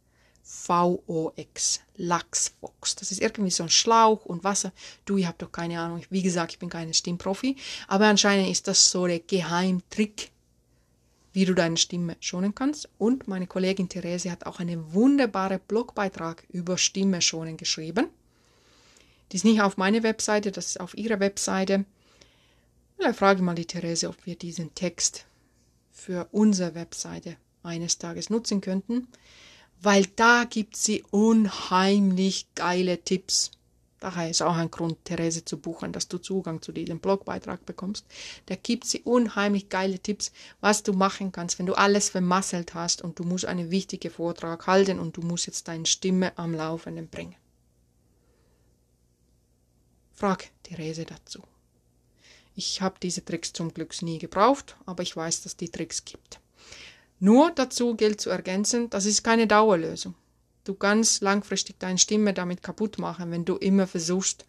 VOX, 0.51 1.81
Lachsbox. 1.97 2.97
Das 2.97 3.13
ist 3.13 3.21
irgendwie 3.21 3.53
so 3.53 3.63
ein 3.63 3.71
Schlauch 3.71 4.25
und 4.25 4.43
Wasser. 4.43 4.73
Du, 5.05 5.17
ich 5.17 5.27
habe 5.27 5.39
doch 5.39 5.53
keine 5.53 5.81
Ahnung. 5.81 6.03
Wie 6.11 6.23
gesagt, 6.23 6.53
ich 6.53 6.59
bin 6.59 6.69
keine 6.69 6.93
Stimmprofi. 6.93 7.57
Aber 7.87 8.07
anscheinend 8.07 8.51
ist 8.51 8.67
das 8.67 8.91
so 8.91 9.07
der 9.07 9.21
Geheimtrick, 9.21 10.33
wie 11.33 11.45
du 11.45 11.55
deine 11.55 11.77
Stimme 11.77 12.17
schonen 12.19 12.55
kannst. 12.55 12.89
Und 12.99 13.29
meine 13.29 13.47
Kollegin 13.47 13.89
Therese 13.89 14.31
hat 14.31 14.45
auch 14.45 14.59
einen 14.59 14.93
wunderbaren 14.93 15.61
Blogbeitrag 15.69 16.45
über 16.51 16.77
Stimme 16.79 17.23
schonen 17.23 17.57
geschrieben. 17.57 18.09
Die 19.31 19.37
ist 19.37 19.45
nicht 19.45 19.63
auf 19.63 19.77
meine 19.77 20.03
Webseite, 20.03 20.51
das 20.51 20.67
ist 20.67 20.81
auf 20.81 20.99
ihre 20.99 21.21
Webseite. 21.21 21.85
Vielleicht 23.01 23.19
frage 23.19 23.41
ich 23.41 23.45
mal 23.45 23.55
die 23.55 23.67
Therese, 23.67 24.09
ob 24.09 24.27
wir 24.27 24.37
diesen 24.37 24.75
Text 24.75 25.25
für 25.91 26.29
unsere 26.33 26.75
Webseite 26.75 27.37
eines 27.63 27.99
Tages 27.99 28.31
nutzen 28.31 28.61
könnten 28.61 29.09
weil 29.83 30.07
da 30.17 30.45
gibt 30.45 30.77
sie 30.77 31.05
unheimlich 31.11 32.47
geile 32.55 33.03
Tipps. 33.03 33.51
Daher 33.99 34.31
ist 34.31 34.41
auch 34.41 34.57
ein 34.57 34.71
Grund, 34.71 35.05
Therese 35.05 35.45
zu 35.45 35.59
buchen, 35.59 35.93
dass 35.93 36.09
du 36.09 36.19
Zugang 36.19 36.63
zu 36.63 36.73
diesem 36.73 37.01
Blogbeitrag 37.01 37.67
bekommst. 37.67 38.07
Da 38.47 38.57
gibt 38.57 38.87
sie 38.87 39.01
unheimlich 39.03 39.69
geile 39.69 39.99
Tipps, 39.99 40.33
was 40.61 40.83
du 40.83 40.95
machen 40.95 41.33
kannst, 41.33 41.59
wenn 41.59 41.67
du 41.67 41.75
alles 41.75 42.09
vermasselt 42.09 42.73
hast 42.73 43.03
und 43.03 43.19
du 43.19 43.25
musst 43.25 43.45
einen 43.45 43.71
wichtigen 43.71 44.11
Vortrag 44.11 44.67
halten 44.67 44.99
und 44.99 45.17
du 45.19 45.23
musst 45.23 45.47
jetzt 45.47 45.69
deine 45.69 45.85
Stimme 45.85 46.37
am 46.39 46.55
Laufenden 46.55 47.09
bringen. 47.09 47.37
Frag 50.13 50.49
Therese 50.63 51.05
dazu. 51.05 51.43
Ich 52.63 52.83
habe 52.83 52.97
diese 53.03 53.25
Tricks 53.25 53.55
zum 53.55 53.73
Glück 53.73 54.03
nie 54.03 54.19
gebraucht, 54.19 54.77
aber 54.85 55.03
ich 55.03 55.17
weiß, 55.17 55.41
dass 55.41 55.57
die 55.57 55.71
Tricks 55.71 56.05
gibt. 56.05 56.41
Nur 57.19 57.53
dazu 57.53 57.95
gilt 57.95 58.21
zu 58.21 58.29
ergänzen, 58.29 58.91
das 58.91 59.07
ist 59.07 59.25
keine 59.25 59.47
Dauerlösung. 59.47 60.15
Du 60.65 60.75
kannst 60.75 61.23
langfristig 61.23 61.79
deine 61.79 61.97
Stimme 61.97 62.35
damit 62.35 62.63
kaputt 62.63 62.99
machen, 62.99 63.31
wenn 63.31 63.47
du 63.47 63.57
immer 63.57 63.87
versuchst, 63.87 64.45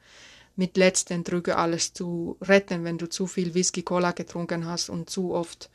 mit 0.58 0.76
letzten 0.76 1.24
Drücke 1.24 1.56
alles 1.56 1.94
zu 1.94 2.36
retten, 2.42 2.84
wenn 2.84 2.98
du 2.98 3.08
zu 3.08 3.28
viel 3.28 3.54
Whisky 3.54 3.82
Cola 3.82 4.12
getrunken 4.12 4.66
hast 4.66 4.90
und 4.90 5.10
zu 5.10 5.34
oft 5.34 5.70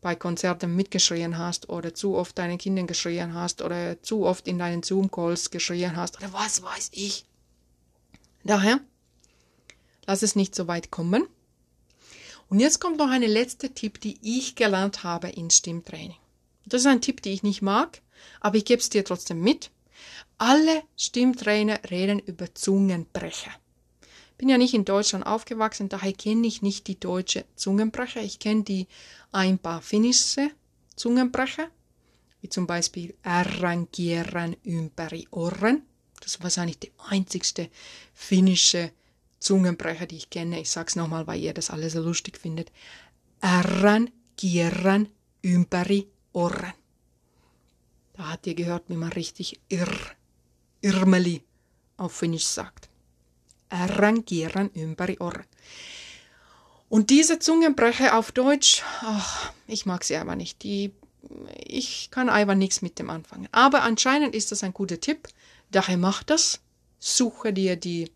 bei 0.00 0.14
Konzerten 0.14 0.74
mitgeschrien 0.74 1.36
hast 1.36 1.68
oder 1.68 1.92
zu 1.92 2.16
oft 2.16 2.38
deinen 2.38 2.56
Kindern 2.56 2.86
geschrien 2.86 3.34
hast 3.34 3.60
oder 3.60 4.02
zu 4.02 4.24
oft 4.24 4.48
in 4.48 4.58
deinen 4.58 4.82
Zoom-Calls 4.82 5.50
geschrien 5.50 5.94
hast 5.94 6.16
oder 6.16 6.32
was 6.32 6.62
weiß 6.62 6.88
ich. 6.94 7.26
Daher, 8.44 8.80
lass 10.06 10.22
es 10.22 10.36
nicht 10.36 10.54
so 10.54 10.66
weit 10.68 10.90
kommen. 10.90 11.28
Und 12.52 12.60
jetzt 12.60 12.80
kommt 12.80 12.98
noch 12.98 13.08
eine 13.08 13.28
letzte 13.28 13.70
Tipp, 13.70 13.98
die 13.98 14.18
ich 14.20 14.56
gelernt 14.56 15.04
habe 15.04 15.30
in 15.30 15.48
Stimmtraining. 15.48 16.18
Das 16.66 16.82
ist 16.82 16.86
ein 16.86 17.00
Tipp, 17.00 17.22
den 17.22 17.32
ich 17.32 17.42
nicht 17.42 17.62
mag, 17.62 18.02
aber 18.42 18.58
ich 18.58 18.66
gebe 18.66 18.78
es 18.78 18.90
dir 18.90 19.06
trotzdem 19.06 19.40
mit. 19.40 19.70
Alle 20.36 20.82
Stimmtrainer 20.98 21.80
reden 21.90 22.18
über 22.18 22.54
Zungenbrecher. 22.54 23.52
Bin 24.36 24.50
ja 24.50 24.58
nicht 24.58 24.74
in 24.74 24.84
Deutschland 24.84 25.24
aufgewachsen, 25.24 25.88
daher 25.88 26.12
kenne 26.12 26.46
ich 26.46 26.60
nicht 26.60 26.88
die 26.88 27.00
deutsche 27.00 27.46
Zungenbrecher. 27.56 28.20
Ich 28.20 28.38
kenne 28.38 28.64
die 28.64 28.86
ein 29.30 29.58
paar 29.58 29.80
finnische 29.80 30.50
Zungenbrecher, 30.94 31.68
wie 32.42 32.50
zum 32.50 32.66
Beispiel 32.66 33.14
Arrangieren 33.22 34.56
ympäri 34.62 35.26
Ohren. 35.30 35.86
Das 36.20 36.32
ist 36.32 36.42
wahrscheinlich 36.42 36.78
der 36.78 36.90
einzigste 36.98 37.70
finnische 38.12 38.92
Zungenbrecher, 39.42 40.06
die 40.06 40.16
ich 40.16 40.30
kenne. 40.30 40.60
Ich 40.60 40.70
sag's 40.70 40.96
nochmal, 40.96 41.26
weil 41.26 41.40
ihr 41.40 41.52
das 41.52 41.70
alles 41.70 41.92
so 41.92 42.00
lustig 42.00 42.38
findet. 42.38 42.72
Arrangieren 43.40 45.08
ympäri 45.44 46.08
Ohren. 46.32 46.72
Da 48.14 48.30
hat 48.30 48.46
ihr 48.46 48.54
gehört, 48.54 48.84
wie 48.88 48.96
man 48.96 49.12
richtig 49.12 49.60
irr, 49.68 49.92
Irmeli 50.80 51.42
auf 51.96 52.12
Finnisch 52.12 52.46
sagt. 52.46 52.88
Arrangieren 53.68 54.70
ympäri 54.74 55.18
Ohren. 55.18 55.44
Und 56.88 57.10
diese 57.10 57.38
Zungenbrecher 57.38 58.18
auf 58.18 58.32
Deutsch, 58.32 58.82
ach, 59.00 59.52
ich 59.66 59.86
mag 59.86 60.04
sie 60.04 60.16
aber 60.16 60.36
nicht. 60.36 60.62
Die, 60.62 60.92
ich 61.64 62.10
kann 62.10 62.28
einfach 62.28 62.54
nichts 62.54 62.82
mit 62.82 62.98
dem 62.98 63.08
anfangen. 63.08 63.48
Aber 63.50 63.82
anscheinend 63.82 64.34
ist 64.34 64.52
das 64.52 64.62
ein 64.62 64.74
guter 64.74 65.00
Tipp. 65.00 65.28
Daher 65.70 65.96
mach 65.96 66.22
das. 66.22 66.60
Suche 66.98 67.52
dir 67.52 67.76
die 67.76 68.12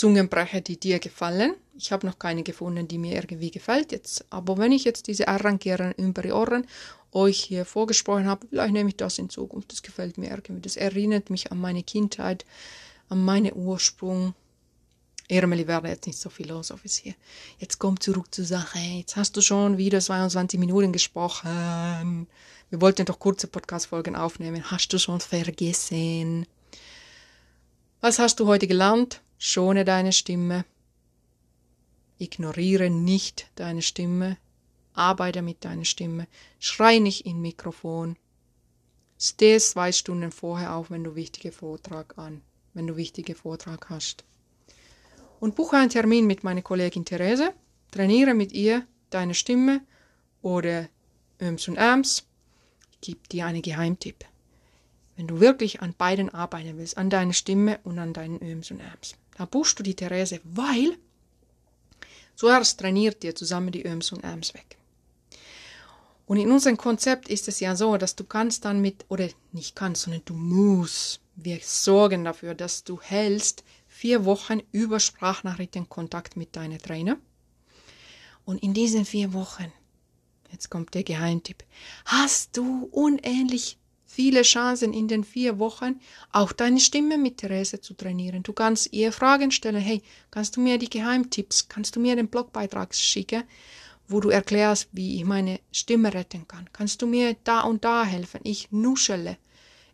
Zungenbrecher, 0.00 0.62
die 0.62 0.80
dir 0.80 0.98
gefallen. 0.98 1.56
Ich 1.76 1.92
habe 1.92 2.06
noch 2.06 2.18
keine 2.18 2.42
gefunden, 2.42 2.88
die 2.88 2.96
mir 2.96 3.16
irgendwie 3.16 3.50
gefällt 3.50 3.92
jetzt. 3.92 4.24
Aber 4.30 4.56
wenn 4.56 4.72
ich 4.72 4.84
jetzt 4.84 5.08
diese 5.08 5.28
Arrangieren 5.28 5.92
über 5.92 6.22
die 6.22 6.32
Ohren 6.32 6.66
euch 7.12 7.38
hier 7.38 7.66
vorgesprochen 7.66 8.24
habe, 8.24 8.46
vielleicht 8.48 8.72
nehme 8.72 8.88
ich 8.88 8.96
das 8.96 9.18
in 9.18 9.28
Zukunft. 9.28 9.72
Das 9.72 9.82
gefällt 9.82 10.16
mir 10.16 10.30
irgendwie. 10.30 10.62
Das 10.62 10.76
erinnert 10.76 11.28
mich 11.28 11.52
an 11.52 11.60
meine 11.60 11.82
Kindheit, 11.82 12.46
an 13.10 13.22
meinen 13.22 13.52
Ursprung. 13.52 14.32
Irmeli 15.28 15.66
werde 15.68 15.88
jetzt 15.88 16.06
nicht 16.06 16.18
so 16.18 16.30
philosophisch 16.30 16.94
hier. 17.02 17.14
Jetzt 17.58 17.78
komm 17.78 18.00
zurück 18.00 18.34
zur 18.34 18.46
Sache. 18.46 18.78
Jetzt 18.78 19.16
hast 19.16 19.36
du 19.36 19.42
schon 19.42 19.76
wieder 19.76 20.00
22 20.00 20.58
Minuten 20.58 20.94
gesprochen. 20.94 22.26
Wir 22.70 22.80
wollten 22.80 23.04
doch 23.04 23.18
kurze 23.18 23.48
Podcast-Folgen 23.48 24.16
aufnehmen. 24.16 24.70
Hast 24.70 24.94
du 24.94 24.98
schon 24.98 25.20
vergessen? 25.20 26.46
Was 28.00 28.18
hast 28.18 28.40
du 28.40 28.46
heute 28.46 28.66
gelernt? 28.66 29.20
Schone 29.42 29.86
deine 29.86 30.12
Stimme. 30.12 30.66
Ignoriere 32.18 32.90
nicht 32.90 33.50
deine 33.54 33.80
Stimme. 33.80 34.36
Arbeite 34.92 35.40
mit 35.40 35.64
deiner 35.64 35.86
Stimme. 35.86 36.28
Schrei 36.58 36.98
nicht 36.98 37.24
in 37.24 37.40
Mikrofon. 37.40 38.16
Steh 39.18 39.58
zwei 39.58 39.92
Stunden 39.92 40.30
vorher 40.30 40.74
auf, 40.74 40.90
wenn 40.90 41.04
du 41.04 41.14
wichtige 41.14 41.52
Vortrag 41.52 42.18
an, 42.18 42.42
wenn 42.74 42.86
du 42.86 42.96
wichtige 42.96 43.34
Vortrag 43.34 43.88
hast. 43.88 44.24
Und 45.40 45.56
buche 45.56 45.78
einen 45.78 45.88
Termin 45.88 46.26
mit 46.26 46.44
meiner 46.44 46.60
Kollegin 46.60 47.06
Therese. 47.06 47.54
Trainiere 47.92 48.34
mit 48.34 48.52
ihr 48.52 48.86
deine 49.08 49.32
Stimme 49.32 49.80
oder 50.42 50.86
Öms 51.40 51.66
und 51.66 51.78
Äms. 51.78 52.26
Ich 52.92 53.00
gebe 53.00 53.26
dir 53.32 53.46
einen 53.46 53.62
Geheimtipp. 53.62 54.22
Wenn 55.16 55.28
du 55.28 55.40
wirklich 55.40 55.80
an 55.80 55.94
beiden 55.96 56.28
arbeiten 56.28 56.76
willst, 56.76 56.98
an 56.98 57.08
deiner 57.08 57.32
Stimme 57.32 57.80
und 57.84 57.98
an 57.98 58.12
deinen 58.12 58.42
Öms 58.42 58.70
und 58.70 58.80
Äms, 58.80 59.14
da 59.36 59.44
buchst 59.44 59.78
du 59.78 59.82
die 59.82 59.94
Therese, 59.94 60.40
weil 60.44 60.96
Zuerst 62.40 62.80
trainiert 62.80 63.22
ihr 63.22 63.34
zusammen 63.34 63.70
die 63.70 63.84
Öms 63.84 64.12
und 64.12 64.24
Äms 64.24 64.54
weg. 64.54 64.78
Und 66.24 66.38
in 66.38 66.50
unserem 66.50 66.78
Konzept 66.78 67.28
ist 67.28 67.48
es 67.48 67.60
ja 67.60 67.76
so, 67.76 67.98
dass 67.98 68.16
du 68.16 68.24
kannst 68.24 68.64
dann 68.64 68.80
mit, 68.80 69.04
oder 69.10 69.28
nicht 69.52 69.76
kannst, 69.76 70.04
sondern 70.04 70.22
du 70.24 70.32
musst, 70.32 71.20
wir 71.36 71.58
sorgen 71.62 72.24
dafür, 72.24 72.54
dass 72.54 72.82
du 72.82 72.98
hältst 72.98 73.62
vier 73.88 74.24
Wochen 74.24 74.62
über 74.72 75.00
Sprachnachrichten 75.00 75.90
Kontakt 75.90 76.38
mit 76.38 76.56
deinem 76.56 76.78
Trainer. 76.78 77.18
Und 78.46 78.62
in 78.62 78.72
diesen 78.72 79.04
vier 79.04 79.34
Wochen, 79.34 79.70
jetzt 80.50 80.70
kommt 80.70 80.94
der 80.94 81.04
Geheimtipp, 81.04 81.62
hast 82.06 82.56
du 82.56 82.88
unähnlich 82.90 83.76
viele 84.10 84.42
Chancen 84.42 84.92
in 84.92 85.06
den 85.06 85.22
vier 85.22 85.58
Wochen, 85.58 86.00
auch 86.32 86.52
deine 86.52 86.80
Stimme 86.80 87.16
mit 87.16 87.38
Therese 87.38 87.80
zu 87.80 87.94
trainieren. 87.94 88.42
Du 88.42 88.52
kannst 88.52 88.92
ihr 88.92 89.12
Fragen 89.12 89.52
stellen, 89.52 89.80
hey, 89.80 90.02
kannst 90.30 90.56
du 90.56 90.60
mir 90.60 90.78
die 90.78 90.90
Geheimtipps, 90.90 91.68
kannst 91.68 91.94
du 91.94 92.00
mir 92.00 92.16
den 92.16 92.28
Blogbeitrag 92.28 92.94
schicken, 92.94 93.44
wo 94.08 94.20
du 94.20 94.28
erklärst, 94.30 94.88
wie 94.92 95.16
ich 95.16 95.24
meine 95.24 95.60
Stimme 95.70 96.12
retten 96.12 96.48
kann. 96.48 96.68
Kannst 96.72 97.00
du 97.00 97.06
mir 97.06 97.36
da 97.44 97.60
und 97.60 97.84
da 97.84 98.04
helfen? 98.04 98.40
Ich 98.42 98.72
nuschele. 98.72 99.36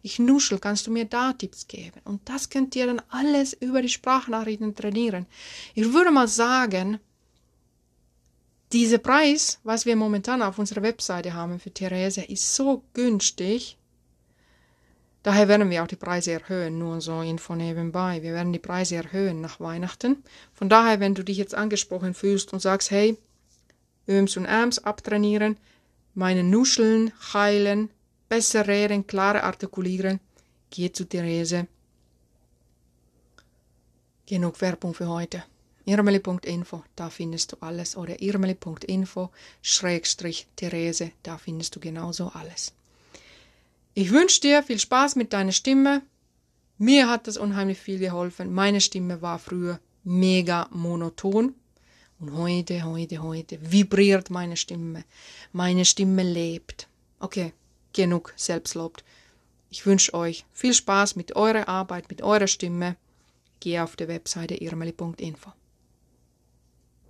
Ich 0.00 0.18
nuschel, 0.18 0.59
kannst 0.59 0.87
du 0.87 0.90
mir 0.90 1.05
da 1.05 1.35
Tipps 1.35 1.68
geben? 1.68 2.00
Und 2.05 2.26
das 2.29 2.48
könnt 2.48 2.74
ihr 2.74 2.87
dann 2.87 3.02
alles 3.11 3.52
über 3.52 3.83
die 3.83 3.88
Sprachnachrichten 3.90 4.74
trainieren. 4.74 5.26
Ich 5.74 5.92
würde 5.92 6.11
mal 6.11 6.29
sagen, 6.29 7.00
dieser 8.72 8.98
Preis, 8.98 9.61
was 9.62 9.85
wir 9.85 9.94
momentan 9.94 10.42
auf 10.42 10.59
unserer 10.59 10.83
Webseite 10.83 11.35
haben 11.35 11.61
für 11.61 11.70
Therese, 11.70 12.22
ist 12.22 12.55
so 12.55 12.83
günstig, 12.94 13.76
Daher 15.26 15.48
werden 15.48 15.70
wir 15.70 15.82
auch 15.82 15.88
die 15.88 15.96
Preise 15.96 16.30
erhöhen, 16.30 16.78
nur 16.78 17.00
so 17.00 17.20
Info 17.20 17.56
nebenbei. 17.56 18.22
Wir 18.22 18.32
werden 18.32 18.52
die 18.52 18.60
Preise 18.60 18.94
erhöhen 18.94 19.40
nach 19.40 19.58
Weihnachten. 19.58 20.22
Von 20.54 20.68
daher, 20.68 21.00
wenn 21.00 21.16
du 21.16 21.24
dich 21.24 21.36
jetzt 21.36 21.52
angesprochen 21.52 22.14
fühlst 22.14 22.52
und 22.52 22.60
sagst, 22.60 22.92
hey, 22.92 23.18
Öms 24.08 24.36
und 24.36 24.44
Äms 24.44 24.78
abtrainieren, 24.78 25.56
meine 26.14 26.44
Nuscheln 26.44 27.12
heilen, 27.34 27.90
besser 28.28 28.68
reden, 28.68 29.08
klarer 29.08 29.42
artikulieren, 29.42 30.20
geh 30.70 30.92
zu 30.92 31.04
Therese. 31.04 31.66
Genug 34.26 34.60
Werbung 34.60 34.94
für 34.94 35.08
heute. 35.08 35.42
Irmeli.info, 35.86 36.84
da 36.94 37.10
findest 37.10 37.50
du 37.50 37.56
alles. 37.58 37.96
Oder 37.96 38.22
irmeli.info, 38.22 39.30
Schrägstrich 39.60 40.46
Therese, 40.54 41.10
da 41.24 41.36
findest 41.36 41.74
du 41.74 41.80
genauso 41.80 42.28
alles. 42.28 42.75
Ich 43.98 44.11
wünsche 44.11 44.42
dir 44.42 44.62
viel 44.62 44.78
Spaß 44.78 45.16
mit 45.16 45.32
deiner 45.32 45.52
Stimme. 45.52 46.02
Mir 46.76 47.09
hat 47.09 47.26
das 47.26 47.38
unheimlich 47.38 47.78
viel 47.78 47.98
geholfen. 47.98 48.52
Meine 48.52 48.82
Stimme 48.82 49.22
war 49.22 49.38
früher 49.38 49.80
mega 50.04 50.68
monoton. 50.70 51.54
Und 52.20 52.32
heute, 52.35 52.85
heute, 52.85 53.22
heute 53.22 53.59
vibriert 53.62 54.28
meine 54.28 54.59
Stimme. 54.59 55.02
Meine 55.54 55.87
Stimme 55.87 56.22
lebt. 56.22 56.88
Okay, 57.20 57.54
genug 57.94 58.35
Selbstlob. 58.37 59.02
Ich 59.70 59.87
wünsche 59.87 60.12
euch 60.12 60.44
viel 60.52 60.74
Spaß 60.74 61.16
mit 61.16 61.35
eurer 61.35 61.66
Arbeit, 61.66 62.11
mit 62.11 62.20
eurer 62.20 62.48
Stimme. 62.48 62.96
Geh 63.61 63.80
auf 63.80 63.96
die 63.96 64.09
Webseite 64.09 64.56
irmeli.info. 64.56 65.52